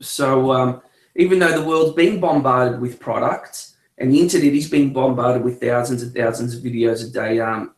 so 0.00 0.52
um, 0.52 0.82
even 1.14 1.38
though 1.38 1.58
the 1.58 1.66
world's 1.66 1.94
being 1.94 2.20
bombarded 2.20 2.80
with 2.80 3.00
products 3.00 3.76
and 3.98 4.12
the 4.12 4.20
internet 4.20 4.52
is 4.52 4.68
being 4.68 4.92
bombarded 4.92 5.42
with 5.42 5.60
thousands 5.60 6.02
and 6.02 6.12
thousands 6.12 6.54
of 6.54 6.62
videos 6.62 7.08
a 7.08 7.10
day, 7.10 7.40
um, 7.40 7.74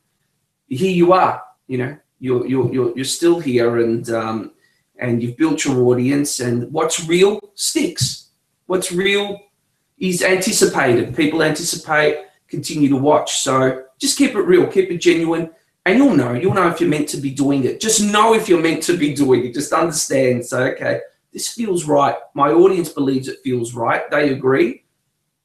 here 0.67 0.91
you 0.91 1.13
are. 1.13 1.43
You 1.67 1.79
know, 1.79 1.99
you're 2.19 2.47
you're 2.47 2.73
you're, 2.73 2.97
you're 2.97 3.05
still 3.05 3.39
here, 3.39 3.77
and 3.79 4.09
um, 4.11 4.53
and 4.99 5.23
you've 5.23 5.37
built 5.37 5.67
your 5.67 5.83
audience. 5.83 6.41
And 6.41 6.73
what's 6.73 7.07
real 7.07 7.41
sticks. 7.55 8.31
What's 8.65 8.91
real 8.91 9.41
is 9.99 10.23
anticipated. 10.23 11.17
People 11.17 11.43
anticipate, 11.43 12.27
continue 12.49 12.89
to 12.89 12.97
watch. 12.97 13.39
So 13.39 13.85
just 13.99 14.17
keep 14.19 14.35
it 14.35 14.41
real, 14.41 14.67
keep 14.67 14.91
it 14.91 14.99
genuine, 14.99 15.51
and 15.85 15.99
you'll 15.99 16.15
know. 16.15 16.33
You'll 16.33 16.55
know 16.55 16.69
if 16.69 16.81
you're 16.81 16.91
meant 16.91 17.09
to 17.11 17.17
be 17.17 17.31
doing 17.31 17.65
it. 17.65 17.81
Just 17.81 18.03
know 18.03 18.35
if 18.35 18.49
you're 18.49 18.63
meant 18.63 18.83
to 18.85 18.97
be 18.97 19.15
doing 19.15 19.45
it. 19.45 19.55
Just 19.55 19.73
understand. 19.73 20.45
So, 20.45 20.65
okay, 20.67 21.01
this 21.33 21.49
feels 21.49 21.85
right. 21.85 22.17
My 22.35 22.51
audience 22.51 22.91
believes 22.91 23.29
it 23.29 23.39
feels 23.43 23.75
right. 23.75 24.11
They 24.11 24.31
agree, 24.31 24.85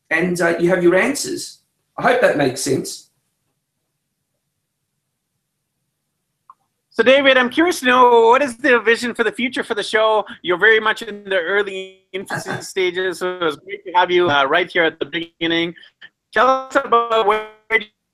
and 0.09 0.39
uh, 0.39 0.57
you 0.59 0.69
have 0.69 0.83
your 0.83 0.95
answers. 0.95 1.59
I 1.97 2.03
hope 2.03 2.21
that 2.21 2.37
makes 2.37 2.61
sense. 2.61 3.09
So, 6.95 7.01
David, 7.01 7.37
I'm 7.39 7.49
curious 7.49 7.79
to 7.79 7.87
know 7.87 8.27
what 8.27 8.43
is 8.43 8.55
the 8.55 8.79
vision 8.79 9.15
for 9.15 9.23
the 9.23 9.31
future 9.31 9.63
for 9.63 9.73
the 9.73 9.81
show? 9.81 10.25
You're 10.43 10.59
very 10.59 10.79
much 10.79 11.01
in 11.01 11.23
the 11.23 11.39
early 11.39 12.03
infancy 12.11 12.61
stages, 12.61 13.17
so 13.17 13.39
it's 13.41 13.55
great 13.55 13.83
to 13.85 13.91
have 13.93 14.11
you 14.11 14.29
uh, 14.29 14.45
right 14.45 14.71
here 14.71 14.83
at 14.83 14.99
the 14.99 15.05
beginning. 15.05 15.73
Tell 16.31 16.47
us 16.47 16.75
about 16.75 17.25
where 17.25 17.39
do 17.39 17.45
you 17.45 17.49
see 17.49 17.62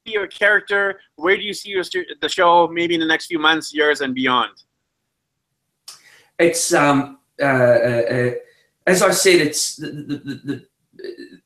your 0.05 0.27
character, 0.27 0.99
where 1.15 1.35
do 1.35 1.43
you 1.43 1.53
see 1.53 1.69
your, 1.69 1.83
the 2.21 2.29
show 2.29 2.67
maybe 2.67 2.93
in 2.93 2.99
the 2.99 3.05
next 3.05 3.27
few 3.27 3.39
months, 3.39 3.73
years, 3.73 4.01
and 4.01 4.15
beyond? 4.15 4.51
It's, 6.38 6.73
um, 6.73 7.19
uh, 7.41 7.45
uh, 7.45 7.47
uh 7.47 8.31
as 8.88 9.03
I 9.03 9.12
said, 9.12 9.41
it's 9.41 9.75
the, 9.75 9.88
the, 9.91 10.41
the, 10.43 11.39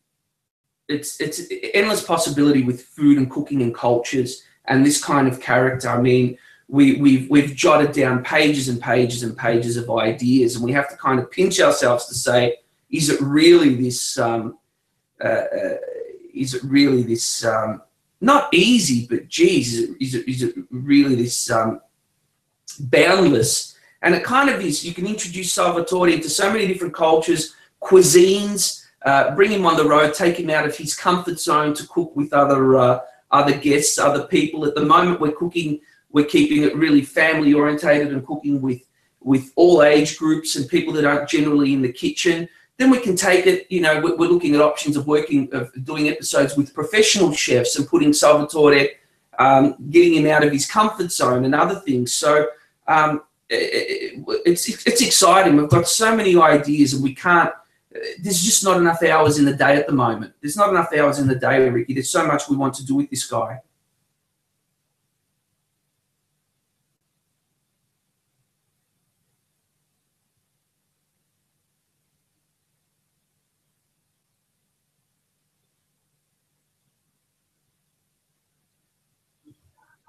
it's 0.87 1.19
it's 1.19 1.41
endless 1.73 2.03
possibility 2.03 2.63
with 2.63 2.83
food 2.83 3.17
and 3.17 3.29
cooking 3.29 3.61
and 3.61 3.73
cultures 3.73 4.43
and 4.65 4.85
this 4.85 5.03
kind 5.03 5.27
of 5.27 5.41
character. 5.41 5.89
I 5.89 5.99
mean, 5.99 6.37
we, 6.67 6.95
we've, 6.95 7.29
we've 7.29 7.55
jotted 7.55 7.91
down 7.91 8.23
pages 8.23 8.69
and 8.69 8.81
pages 8.81 9.23
and 9.23 9.37
pages 9.37 9.77
of 9.77 9.89
ideas, 9.91 10.55
and 10.55 10.63
we 10.63 10.71
have 10.71 10.89
to 10.89 10.97
kind 10.97 11.19
of 11.19 11.29
pinch 11.29 11.59
ourselves 11.59 12.05
to 12.07 12.15
say, 12.15 12.57
is 12.89 13.09
it 13.09 13.19
really 13.21 13.75
this, 13.75 14.17
um, 14.17 14.57
uh, 15.23 15.27
uh, 15.27 15.77
is 16.33 16.53
it 16.53 16.63
really 16.63 17.03
this, 17.03 17.43
um, 17.45 17.81
not 18.23 18.53
easy, 18.53 19.05
but 19.07 19.27
geez, 19.27 19.73
is 19.73 19.89
it, 19.89 20.01
is 20.01 20.15
it, 20.15 20.27
is 20.27 20.43
it 20.43 20.55
really 20.71 21.15
this 21.15 21.51
um, 21.51 21.81
boundless? 22.79 23.75
And 24.01 24.15
it 24.15 24.23
kind 24.23 24.49
of 24.49 24.61
is, 24.61 24.83
you 24.83 24.93
can 24.93 25.07
introduce 25.07 25.53
Salvatore 25.53 26.09
into 26.09 26.29
so 26.29 26.51
many 26.51 26.67
different 26.67 26.93
cultures, 26.93 27.55
cuisines, 27.81 28.85
uh, 29.05 29.35
bring 29.35 29.51
him 29.51 29.65
on 29.65 29.77
the 29.77 29.85
road, 29.85 30.13
take 30.13 30.37
him 30.37 30.49
out 30.49 30.65
of 30.65 30.75
his 30.75 30.95
comfort 30.95 31.39
zone 31.39 31.73
to 31.75 31.87
cook 31.87 32.15
with 32.15 32.33
other, 32.33 32.77
uh, 32.77 32.99
other 33.31 33.57
guests, 33.57 33.97
other 33.99 34.25
people. 34.27 34.65
At 34.65 34.75
the 34.75 34.85
moment, 34.85 35.19
we're 35.19 35.33
cooking 35.33 35.81
we're 36.13 36.25
keeping 36.25 36.63
it 36.63 36.75
really 36.75 37.01
family 37.01 37.53
orientated 37.53 38.13
and 38.13 38.25
cooking 38.25 38.61
with 38.61 38.81
with 39.19 39.51
all 39.55 39.83
age 39.83 40.17
groups 40.17 40.55
and 40.55 40.67
people 40.67 40.93
that 40.93 41.05
aren't 41.05 41.29
generally 41.29 41.73
in 41.73 41.81
the 41.81 41.91
kitchen. 41.91 42.47
Then 42.77 42.89
we 42.89 42.99
can 42.99 43.15
take 43.15 43.45
it, 43.45 43.67
you 43.71 43.81
know, 43.81 44.01
we're, 44.01 44.27
looking 44.27 44.55
at 44.55 44.61
options 44.61 44.97
of 44.97 45.05
working, 45.05 45.47
of 45.53 45.71
doing 45.83 46.09
episodes 46.09 46.57
with 46.57 46.73
professional 46.73 47.31
chefs 47.31 47.75
and 47.75 47.87
putting 47.87 48.13
Salvatore, 48.13 48.89
um, 49.37 49.75
getting 49.89 50.15
him 50.15 50.25
out 50.25 50.43
of 50.43 50.51
his 50.51 50.65
comfort 50.65 51.11
zone 51.11 51.45
and 51.45 51.53
other 51.53 51.75
things. 51.75 52.13
So 52.13 52.47
um, 52.87 53.23
it, 53.49 54.23
it's, 54.45 54.67
it's 54.87 55.01
exciting. 55.01 55.55
We've 55.55 55.69
got 55.69 55.87
so 55.87 56.15
many 56.15 56.35
ideas 56.35 56.93
and 56.93 57.03
we 57.03 57.13
can't, 57.13 57.51
there's 58.19 58.41
just 58.41 58.63
not 58.63 58.77
enough 58.77 59.03
hours 59.03 59.37
in 59.37 59.45
the 59.45 59.53
day 59.53 59.75
at 59.75 59.85
the 59.85 59.93
moment. 59.93 60.33
There's 60.41 60.57
not 60.57 60.69
enough 60.69 60.91
hours 60.93 61.19
in 61.19 61.27
the 61.27 61.35
day, 61.35 61.69
Ricky. 61.69 61.93
There's 61.93 62.11
so 62.11 62.25
much 62.25 62.49
we 62.49 62.57
want 62.57 62.73
to 62.75 62.85
do 62.85 62.95
with 62.95 63.09
this 63.11 63.25
guy. 63.27 63.59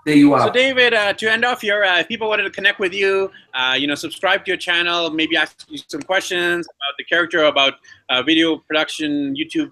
There 0.04 0.16
you 0.16 0.34
are. 0.34 0.46
So, 0.46 0.52
David, 0.52 0.92
uh, 0.92 1.14
to 1.14 1.32
end 1.32 1.44
off 1.44 1.62
here, 1.62 1.82
uh, 1.84 2.00
if 2.00 2.08
people 2.08 2.28
wanted 2.28 2.42
to 2.44 2.50
connect 2.50 2.78
with 2.78 2.92
you, 2.92 3.30
uh, 3.54 3.74
you 3.78 3.86
know, 3.86 3.94
subscribe 3.94 4.44
to 4.44 4.50
your 4.50 4.58
channel, 4.58 5.10
maybe 5.10 5.36
ask 5.36 5.64
you 5.68 5.78
some 5.88 6.02
questions 6.02 6.66
about 6.66 6.94
the 6.98 7.04
character, 7.04 7.44
about 7.44 7.74
uh, 8.10 8.22
video 8.22 8.58
production, 8.58 9.34
YouTube 9.34 9.70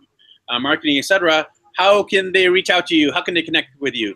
uh, 0.49 0.59
marketing, 0.59 0.99
etc. 0.99 1.47
How 1.77 2.03
can 2.03 2.33
they 2.33 2.49
reach 2.49 2.71
out 2.71 2.87
to 2.87 2.97
you? 2.97 3.13
How 3.13 3.21
can 3.21 3.35
they 3.35 3.43
connect 3.43 3.79
with 3.81 3.95
you? 3.95 4.15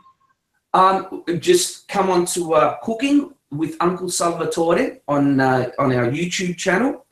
Um, 0.72 1.24
just 1.38 1.88
come 1.88 2.11
on 2.11 2.24
to 2.26 2.55
uh, 2.55 2.76
Cooking 2.83 3.35
with 3.50 3.76
Uncle 3.81 4.09
Salvatore 4.09 5.00
on 5.09 5.40
on 5.40 5.92
our 5.92 6.11
YouTube 6.11 6.57
channel. 6.57 7.05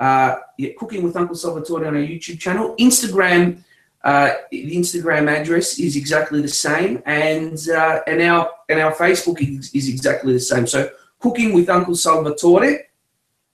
yeah, 0.00 0.70
Cooking 0.78 1.02
with 1.02 1.16
Uncle 1.16 1.34
Salvatore 1.34 1.86
on 1.86 1.96
our 1.96 2.02
YouTube 2.02 2.38
channel. 2.38 2.74
Instagram 2.78 3.62
uh, 4.02 4.32
the 4.50 4.76
Instagram 4.76 5.28
address 5.28 5.78
is 5.78 5.96
exactly 5.96 6.40
the 6.40 6.48
same, 6.48 7.02
and 7.04 7.58
uh, 7.68 8.00
and 8.06 8.22
our 8.22 8.50
and 8.70 8.80
our 8.80 8.94
Facebook 8.94 9.40
is, 9.40 9.70
is, 9.74 9.88
exactly 9.88 10.32
the 10.32 10.40
same. 10.40 10.66
So, 10.66 10.90
cooking 11.18 11.52
with 11.52 11.68
Uncle 11.68 11.94
Salvatore. 11.94 12.86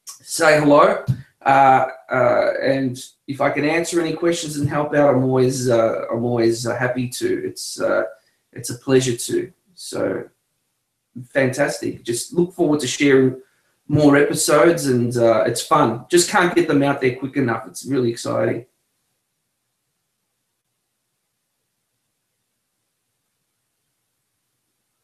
Say 0.04 0.60
hello, 0.60 1.04
uh, 1.44 1.86
uh 2.10 2.50
and 2.62 2.96
if 3.26 3.40
I 3.40 3.50
can 3.50 3.64
answer 3.64 4.00
any 4.00 4.12
questions 4.12 4.56
and 4.56 4.68
help 4.68 4.94
out, 4.94 5.14
I'm 5.16 5.24
always 5.24 5.68
uh, 5.68 6.04
I'm 6.12 6.24
always 6.24 6.64
uh, 6.64 6.76
happy 6.76 7.08
to. 7.08 7.44
It's 7.44 7.80
it's 8.52 8.70
a 8.70 8.78
pleasure 8.78 9.16
to. 9.16 9.52
So, 9.74 10.28
fantastic. 11.30 12.04
Just 12.04 12.34
look 12.34 12.54
forward 12.54 12.78
to 12.80 12.86
sharing 12.86 13.42
more 13.88 14.16
episodes, 14.16 14.86
and 14.86 15.12
it's 15.48 15.62
fun. 15.62 16.06
Just 16.08 16.30
can't 16.30 16.54
get 16.54 16.68
them 16.68 16.84
out 16.84 17.00
there 17.00 17.16
quick 17.16 17.36
enough. 17.36 17.66
It's 17.66 17.84
really 17.84 18.12
exciting. 18.12 18.66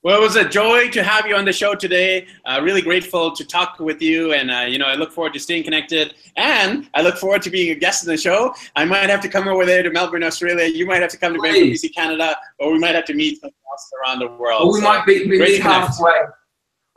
Well, 0.05 0.21
it 0.21 0.21
was 0.21 0.35
a 0.35 0.49
joy 0.49 0.89
to 0.91 1.03
have 1.05 1.29
you 1.29 1.37
on 1.37 1.45
the 1.45 1.53
show 1.53 1.77
today. 1.77 2.27
Uh, 2.45 2.61
really 2.61 2.83
grateful 2.83 3.31
to 3.37 3.45
talk 3.45 3.79
with 3.79 4.03
you, 4.03 4.33
and 4.33 4.51
uh, 4.51 4.67
you 4.69 4.77
know, 4.77 4.87
I 4.87 4.95
look 4.95 5.13
forward 5.13 5.33
to 5.35 5.39
staying 5.39 5.63
connected. 5.63 6.15
And 6.37 6.89
I 6.95 7.03
look 7.03 7.17
forward 7.17 7.43
to 7.43 7.51
being 7.51 7.71
a 7.71 7.77
guest 7.77 8.03
in 8.03 8.11
the 8.11 8.17
show. 8.17 8.53
I 8.75 8.85
might 8.85 9.09
have 9.11 9.21
to 9.21 9.29
come 9.29 9.47
over 9.47 9.65
there 9.65 9.85
to 9.85 9.91
Melbourne, 9.91 10.25
Australia. 10.25 10.67
You 10.67 10.87
might 10.87 11.03
have 11.03 11.11
to 11.13 11.19
come 11.19 11.35
to 11.35 11.41
Vancouver, 11.41 11.67
BC, 11.67 11.95
Canada, 11.95 12.37
or 12.59 12.73
we 12.73 12.81
might 12.81 12.97
have 12.97 13.05
to 13.05 13.15
meet 13.15 13.39
else 13.45 13.91
around 14.03 14.19
the 14.19 14.29
world. 14.29 14.73
We 14.73 14.81
so, 14.81 14.85
might 14.85 15.07
be, 15.07 15.27
we 15.27 15.39
meet 15.39 15.63
halfway. 15.63 16.19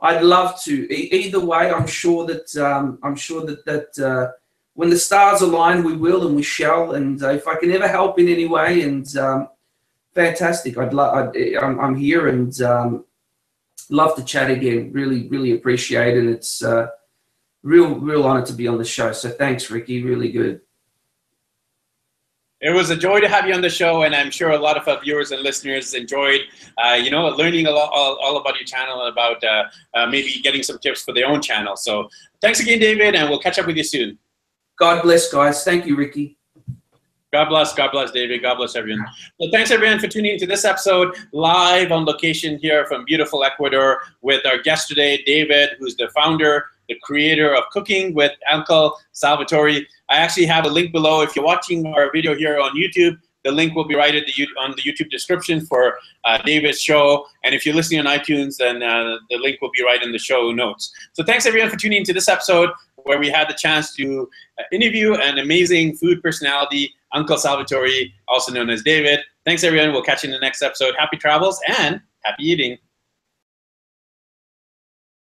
I'd 0.00 0.22
love 0.22 0.60
to. 0.64 0.92
E- 0.92 1.08
either 1.12 1.38
way, 1.40 1.70
I'm 1.70 1.86
sure 1.86 2.26
that 2.26 2.56
um, 2.56 2.98
I'm 3.04 3.14
sure 3.14 3.46
that 3.46 3.64
that 3.66 3.98
uh, 4.04 4.32
when 4.74 4.90
the 4.90 4.98
stars 4.98 5.42
align, 5.42 5.84
we 5.84 5.96
will 5.96 6.26
and 6.26 6.34
we 6.34 6.42
shall. 6.42 6.92
And 6.92 7.22
uh, 7.22 7.30
if 7.30 7.46
I 7.46 7.54
can 7.54 7.70
ever 7.70 7.86
help 7.86 8.18
in 8.18 8.28
any 8.28 8.46
way, 8.46 8.82
and 8.82 9.16
um, 9.16 9.48
fantastic. 10.16 10.76
I'd 10.78 10.92
love. 10.92 11.32
I'm, 11.62 11.78
I'm 11.78 11.94
here 11.94 12.26
and 12.26 12.60
um, 12.62 13.04
love 13.90 14.16
to 14.16 14.24
chat 14.24 14.50
again. 14.50 14.90
Really, 14.92 15.28
really 15.28 15.52
appreciate 15.52 16.16
it. 16.16 16.20
And 16.20 16.30
it's 16.30 16.64
uh, 16.64 16.88
real, 17.62 17.94
real 17.94 18.24
honor 18.24 18.44
to 18.46 18.52
be 18.52 18.66
on 18.66 18.78
the 18.78 18.84
show. 18.84 19.12
So 19.12 19.30
thanks, 19.30 19.70
Ricky. 19.70 20.02
Really 20.02 20.32
good. 20.32 20.62
It 22.62 22.70
was 22.70 22.88
a 22.88 22.96
joy 22.96 23.20
to 23.20 23.28
have 23.28 23.46
you 23.46 23.54
on 23.54 23.60
the 23.60 23.68
show, 23.68 24.04
and 24.04 24.14
I'm 24.14 24.30
sure 24.30 24.50
a 24.50 24.58
lot 24.58 24.78
of 24.78 24.88
our 24.88 24.98
viewers 24.98 25.30
and 25.30 25.42
listeners 25.42 25.92
enjoyed, 25.92 26.40
uh, 26.82 26.94
you 26.94 27.10
know, 27.10 27.26
learning 27.28 27.66
a 27.66 27.70
lot 27.70 27.90
all, 27.92 28.16
all 28.16 28.38
about 28.38 28.58
your 28.58 28.64
channel 28.64 29.02
and 29.02 29.12
about 29.12 29.44
uh, 29.44 29.64
uh, 29.92 30.06
maybe 30.06 30.40
getting 30.42 30.62
some 30.62 30.78
tips 30.78 31.02
for 31.02 31.12
their 31.12 31.26
own 31.26 31.42
channel. 31.42 31.76
So 31.76 32.08
thanks 32.40 32.58
again, 32.60 32.78
David, 32.78 33.14
and 33.14 33.28
we'll 33.28 33.40
catch 33.40 33.58
up 33.58 33.66
with 33.66 33.76
you 33.76 33.84
soon. 33.84 34.18
God 34.78 35.02
bless, 35.02 35.30
guys. 35.30 35.64
Thank 35.64 35.84
you, 35.84 35.96
Ricky. 35.96 36.35
God 37.32 37.48
bless. 37.48 37.74
God 37.74 37.90
bless, 37.90 38.12
David. 38.12 38.40
God 38.40 38.54
bless 38.56 38.76
everyone. 38.76 39.04
Well, 39.40 39.50
thanks 39.52 39.72
everyone 39.72 39.98
for 39.98 40.06
tuning 40.06 40.34
into 40.34 40.46
this 40.46 40.64
episode 40.64 41.16
live 41.32 41.90
on 41.90 42.04
location 42.04 42.56
here 42.58 42.86
from 42.86 43.04
beautiful 43.04 43.42
Ecuador 43.42 44.00
with 44.22 44.46
our 44.46 44.62
guest 44.62 44.88
today, 44.88 45.22
David, 45.24 45.70
who's 45.78 45.96
the 45.96 46.08
founder, 46.14 46.66
the 46.88 46.96
creator 47.02 47.52
of 47.54 47.64
Cooking 47.72 48.14
with 48.14 48.30
Uncle 48.50 48.96
Salvatore. 49.10 49.84
I 50.08 50.16
actually 50.16 50.46
have 50.46 50.66
a 50.66 50.70
link 50.70 50.92
below. 50.92 51.22
If 51.22 51.34
you're 51.34 51.44
watching 51.44 51.84
our 51.88 52.12
video 52.12 52.36
here 52.36 52.60
on 52.60 52.76
YouTube, 52.76 53.18
the 53.42 53.50
link 53.50 53.74
will 53.74 53.86
be 53.86 53.96
right 53.96 54.12
the 54.12 54.48
on 54.58 54.74
the 54.76 54.82
YouTube 54.82 55.10
description 55.10 55.66
for 55.66 55.98
uh, 56.24 56.38
David's 56.44 56.80
show. 56.80 57.26
And 57.44 57.56
if 57.56 57.66
you're 57.66 57.74
listening 57.74 58.00
on 58.00 58.06
iTunes, 58.06 58.56
then 58.56 58.84
uh, 58.84 59.16
the 59.30 59.38
link 59.38 59.60
will 59.60 59.70
be 59.76 59.84
right 59.84 60.02
in 60.02 60.12
the 60.12 60.18
show 60.18 60.52
notes. 60.52 60.92
So 61.12 61.24
thanks 61.24 61.44
everyone 61.44 61.70
for 61.70 61.76
tuning 61.76 61.98
into 61.98 62.12
this 62.12 62.28
episode 62.28 62.70
where 63.06 63.18
we 63.18 63.30
had 63.30 63.48
the 63.48 63.54
chance 63.54 63.94
to 63.94 64.28
uh, 64.58 64.62
interview 64.72 65.14
an 65.14 65.38
amazing 65.38 65.96
food 65.96 66.22
personality 66.22 66.92
Uncle 67.12 67.38
Salvatore, 67.38 68.12
also 68.28 68.52
known 68.52 68.68
as 68.68 68.82
David. 68.82 69.20
Thanks, 69.44 69.64
everyone. 69.64 69.92
We'll 69.92 70.02
catch 70.02 70.22
you 70.22 70.28
in 70.28 70.32
the 70.32 70.40
next 70.40 70.60
episode. 70.60 70.94
Happy 70.98 71.16
travels 71.16 71.60
and 71.78 72.00
happy 72.24 72.44
eating. 72.44 72.76